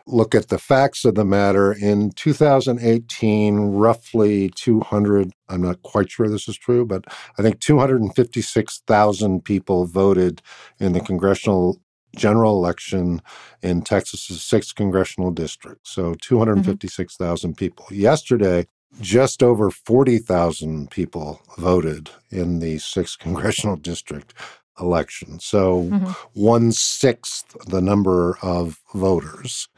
look 0.06 0.34
at 0.36 0.50
the 0.50 0.58
facts 0.58 1.06
of 1.06 1.16
the 1.16 1.24
matter. 1.24 1.72
In 1.72 2.12
2018, 2.12 3.56
roughly 3.60 4.50
200, 4.50 5.32
I'm 5.48 5.62
not 5.62 5.82
quite 5.82 6.10
sure 6.12 6.28
this 6.28 6.48
is 6.48 6.58
true, 6.58 6.86
but 6.86 7.06
I 7.38 7.42
think 7.42 7.60
256,000 7.60 9.44
people 9.44 9.86
voted 9.86 10.42
in 10.80 10.92
the 10.94 11.00
congressional 11.00 11.80
general 12.16 12.56
election 12.56 13.22
in 13.62 13.82
Texas's 13.82 14.42
sixth 14.42 14.74
congressional 14.74 15.30
district. 15.30 15.86
So 15.86 16.14
256,000 16.14 17.50
mm-hmm. 17.50 17.56
people. 17.56 17.86
Yesterday, 17.90 18.66
just 19.00 19.42
over 19.42 19.70
40,000 19.70 20.90
people 20.90 21.40
voted 21.58 22.10
in 22.30 22.60
the 22.60 22.78
sixth 22.78 23.18
congressional 23.20 23.76
district 23.76 24.34
election. 24.80 25.40
So 25.40 25.84
mm-hmm. 25.84 26.10
one 26.34 26.72
sixth 26.72 27.56
the 27.66 27.80
number 27.80 28.38
of 28.42 28.80
voters. 28.94 29.68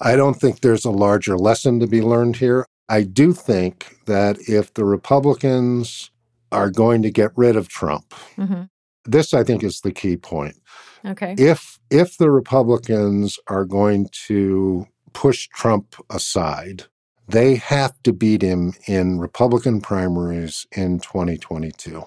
I 0.00 0.16
don't 0.16 0.34
think 0.34 0.60
there's 0.60 0.84
a 0.84 0.90
larger 0.90 1.36
lesson 1.36 1.80
to 1.80 1.86
be 1.86 2.02
learned 2.02 2.36
here. 2.36 2.66
I 2.88 3.02
do 3.02 3.32
think 3.32 3.96
that 4.06 4.38
if 4.48 4.74
the 4.74 4.84
Republicans 4.84 6.10
are 6.50 6.70
going 6.70 7.02
to 7.02 7.10
get 7.10 7.30
rid 7.36 7.56
of 7.56 7.68
Trump, 7.68 8.14
mm-hmm. 8.36 8.62
This 9.10 9.34
I 9.34 9.44
think 9.44 9.62
is 9.62 9.80
the 9.80 9.92
key 9.92 10.16
point. 10.16 10.56
Okay. 11.04 11.34
If 11.38 11.78
if 11.90 12.18
the 12.18 12.30
Republicans 12.30 13.38
are 13.46 13.64
going 13.64 14.08
to 14.26 14.86
push 15.12 15.48
Trump 15.48 15.94
aside, 16.10 16.84
they 17.28 17.56
have 17.56 18.02
to 18.02 18.12
beat 18.12 18.42
him 18.42 18.74
in 18.86 19.18
Republican 19.18 19.80
primaries 19.80 20.66
in 20.72 21.00
2022. 21.00 22.04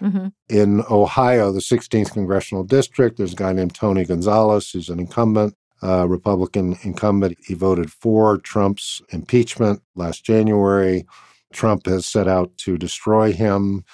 Mm-hmm. 0.00 0.28
In 0.48 0.82
Ohio, 0.90 1.52
the 1.52 1.60
16th 1.60 2.12
congressional 2.12 2.64
district, 2.64 3.18
there's 3.18 3.32
a 3.32 3.36
guy 3.36 3.52
named 3.52 3.74
Tony 3.74 4.04
Gonzalez 4.04 4.70
who's 4.70 4.88
an 4.88 4.98
incumbent. 4.98 5.54
Uh, 5.82 6.06
Republican 6.06 6.76
incumbent. 6.82 7.38
He 7.46 7.54
voted 7.54 7.90
for 7.90 8.36
Trump's 8.36 9.00
impeachment 9.10 9.80
last 9.94 10.24
January. 10.24 11.06
Trump 11.54 11.86
has 11.86 12.04
set 12.04 12.28
out 12.28 12.54
to 12.58 12.76
destroy 12.76 13.32
him. 13.32 13.84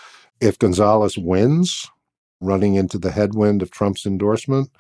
If 0.41 0.59
Gonzalez 0.59 1.17
wins, 1.17 1.89
running 2.41 2.75
into 2.75 2.99
the 2.99 3.13
headwind 3.13 3.63
of 3.63 3.71
Trump's 3.71 4.07
endorsement, 4.07 4.71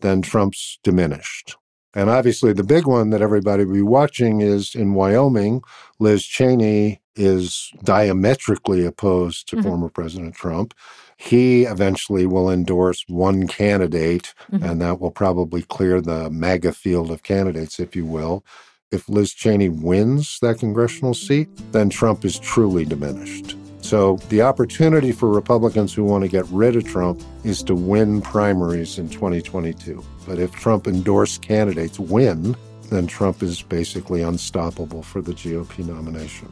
then 0.00 0.22
Trump's 0.22 0.78
diminished. 0.82 1.56
And 1.94 2.10
obviously, 2.10 2.52
the 2.52 2.64
big 2.64 2.86
one 2.86 3.10
that 3.10 3.22
everybody 3.22 3.64
will 3.64 3.74
be 3.74 3.82
watching 3.82 4.40
is 4.40 4.74
in 4.74 4.94
Wyoming, 4.94 5.62
Liz 6.00 6.24
Cheney 6.24 7.00
is 7.14 7.72
diametrically 7.84 8.84
opposed 8.84 9.48
to 9.48 9.56
mm-hmm. 9.56 9.68
former 9.68 9.88
President 9.88 10.34
Trump. 10.34 10.74
He 11.16 11.62
eventually 11.62 12.26
will 12.26 12.50
endorse 12.50 13.04
one 13.06 13.46
candidate, 13.46 14.34
mm-hmm. 14.50 14.64
and 14.64 14.80
that 14.80 15.00
will 15.00 15.12
probably 15.12 15.62
clear 15.62 16.00
the 16.00 16.28
MAGA 16.30 16.72
field 16.72 17.12
of 17.12 17.22
candidates, 17.22 17.78
if 17.78 17.94
you 17.94 18.04
will. 18.04 18.44
If 18.90 19.08
Liz 19.08 19.32
Cheney 19.32 19.68
wins 19.68 20.38
that 20.42 20.58
congressional 20.58 21.14
seat, 21.14 21.48
then 21.72 21.90
Trump 21.90 22.24
is 22.24 22.38
truly 22.38 22.84
diminished. 22.84 23.56
So 23.84 24.16
the 24.30 24.40
opportunity 24.40 25.12
for 25.12 25.28
Republicans 25.28 25.92
who 25.92 26.04
want 26.04 26.22
to 26.22 26.28
get 26.28 26.46
rid 26.46 26.74
of 26.74 26.84
Trump 26.84 27.20
is 27.44 27.62
to 27.64 27.74
win 27.74 28.22
primaries 28.22 28.98
in 28.98 29.10
2022. 29.10 30.02
But 30.26 30.38
if 30.38 30.52
Trump 30.52 30.86
endorsed 30.86 31.42
candidates 31.42 31.98
win, 31.98 32.56
then 32.88 33.06
Trump 33.06 33.42
is 33.42 33.60
basically 33.60 34.22
unstoppable 34.22 35.02
for 35.02 35.20
the 35.20 35.32
GOP 35.32 35.86
nomination. 35.86 36.50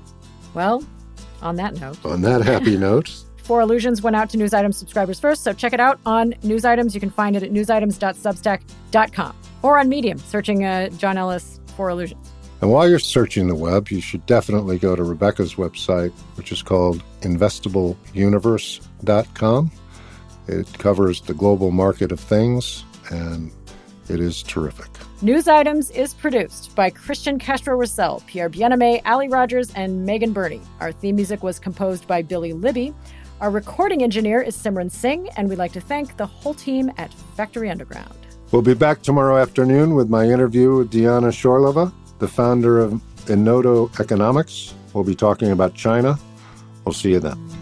Well, 0.53 0.85
on 1.41 1.57
that 1.57 1.81
note. 1.81 2.05
On 2.05 2.21
that 2.21 2.43
happy 2.43 2.77
note. 2.89 3.11
Four 3.39 3.63
Illusions 3.63 4.03
went 4.03 4.15
out 4.15 4.29
to 4.31 4.37
News 4.37 4.53
Items 4.53 4.77
subscribers 4.77 5.19
first, 5.19 5.43
so 5.43 5.55
check 5.55 5.73
it 5.73 5.81
out 5.81 6.01
on 6.05 6.35
News 6.43 6.67
Items. 6.67 6.95
You 6.95 7.01
can 7.01 7.11
find 7.11 7.35
it 7.35 7.43
at 7.43 7.51
newsitems.substack.com 7.51 9.37
or 9.63 9.79
on 9.79 9.89
Medium, 9.89 10.19
searching 10.19 10.67
uh, 10.67 10.91
John 10.91 11.17
Ellis 11.17 11.61
Four 11.79 11.89
Illusions. 11.89 12.32
And 12.63 12.71
while 12.71 12.89
you're 12.89 12.99
searching 13.01 13.49
the 13.49 13.57
web, 13.57 13.89
you 13.89 14.01
should 14.01 14.25
definitely 14.25 14.79
go 14.79 14.95
to 14.95 15.03
Rebecca's 15.03 15.57
website, 15.57 16.13
which 16.37 16.53
is 16.53 16.63
called 16.63 17.03
investableuniverse.com. 17.23 19.71
It 20.47 20.79
covers 20.79 21.21
the 21.23 21.35
global 21.35 21.73
market 21.73 22.13
of 22.13 22.21
things, 22.21 22.85
and 23.11 23.51
it 24.09 24.21
is 24.21 24.45
terrific. 24.45 24.87
News 25.23 25.49
Items 25.49 25.91
is 25.91 26.15
produced 26.15 26.77
by 26.77 26.91
Christian 26.91 27.37
Castro 27.37 27.77
Russell, 27.77 28.23
Pierre 28.29 28.49
Bienaimé, 28.49 29.03
Ali 29.07 29.29
Rogers, 29.29 29.73
and 29.75 30.07
Megan 30.07 30.33
Burney. 30.33 30.61
Our 30.79 30.93
theme 30.93 31.17
music 31.17 31.43
was 31.43 31.59
composed 31.59 32.07
by 32.07 32.23
Billy 32.23 32.53
Libby. 32.53 32.95
Our 33.41 33.51
recording 33.51 34.05
engineer 34.05 34.41
is 34.41 34.57
Simran 34.57 34.89
Singh, 34.89 35.29
and 35.31 35.49
we'd 35.49 35.59
like 35.59 35.73
to 35.73 35.81
thank 35.81 36.17
the 36.17 36.27
whole 36.27 36.55
team 36.55 36.93
at 36.97 37.13
Factory 37.37 37.71
Underground. 37.71 38.15
We'll 38.53 38.63
be 38.63 38.75
back 38.75 39.03
tomorrow 39.03 39.39
afternoon 39.39 39.97
with 39.97 40.09
my 40.09 40.27
interview 40.27 40.77
with 40.77 40.93
Diana 40.93 41.27
Choyleva 41.29 41.93
the 42.23 42.29
founder 42.29 42.79
of 42.79 42.93
Enodo 43.27 43.91
Economics. 43.99 44.75
We'll 44.95 45.03
be 45.03 45.17
talking 45.17 45.51
about 45.51 45.75
China. 45.75 46.17
We'll 46.85 46.93
see 46.93 47.11
you 47.11 47.19
then. 47.19 47.62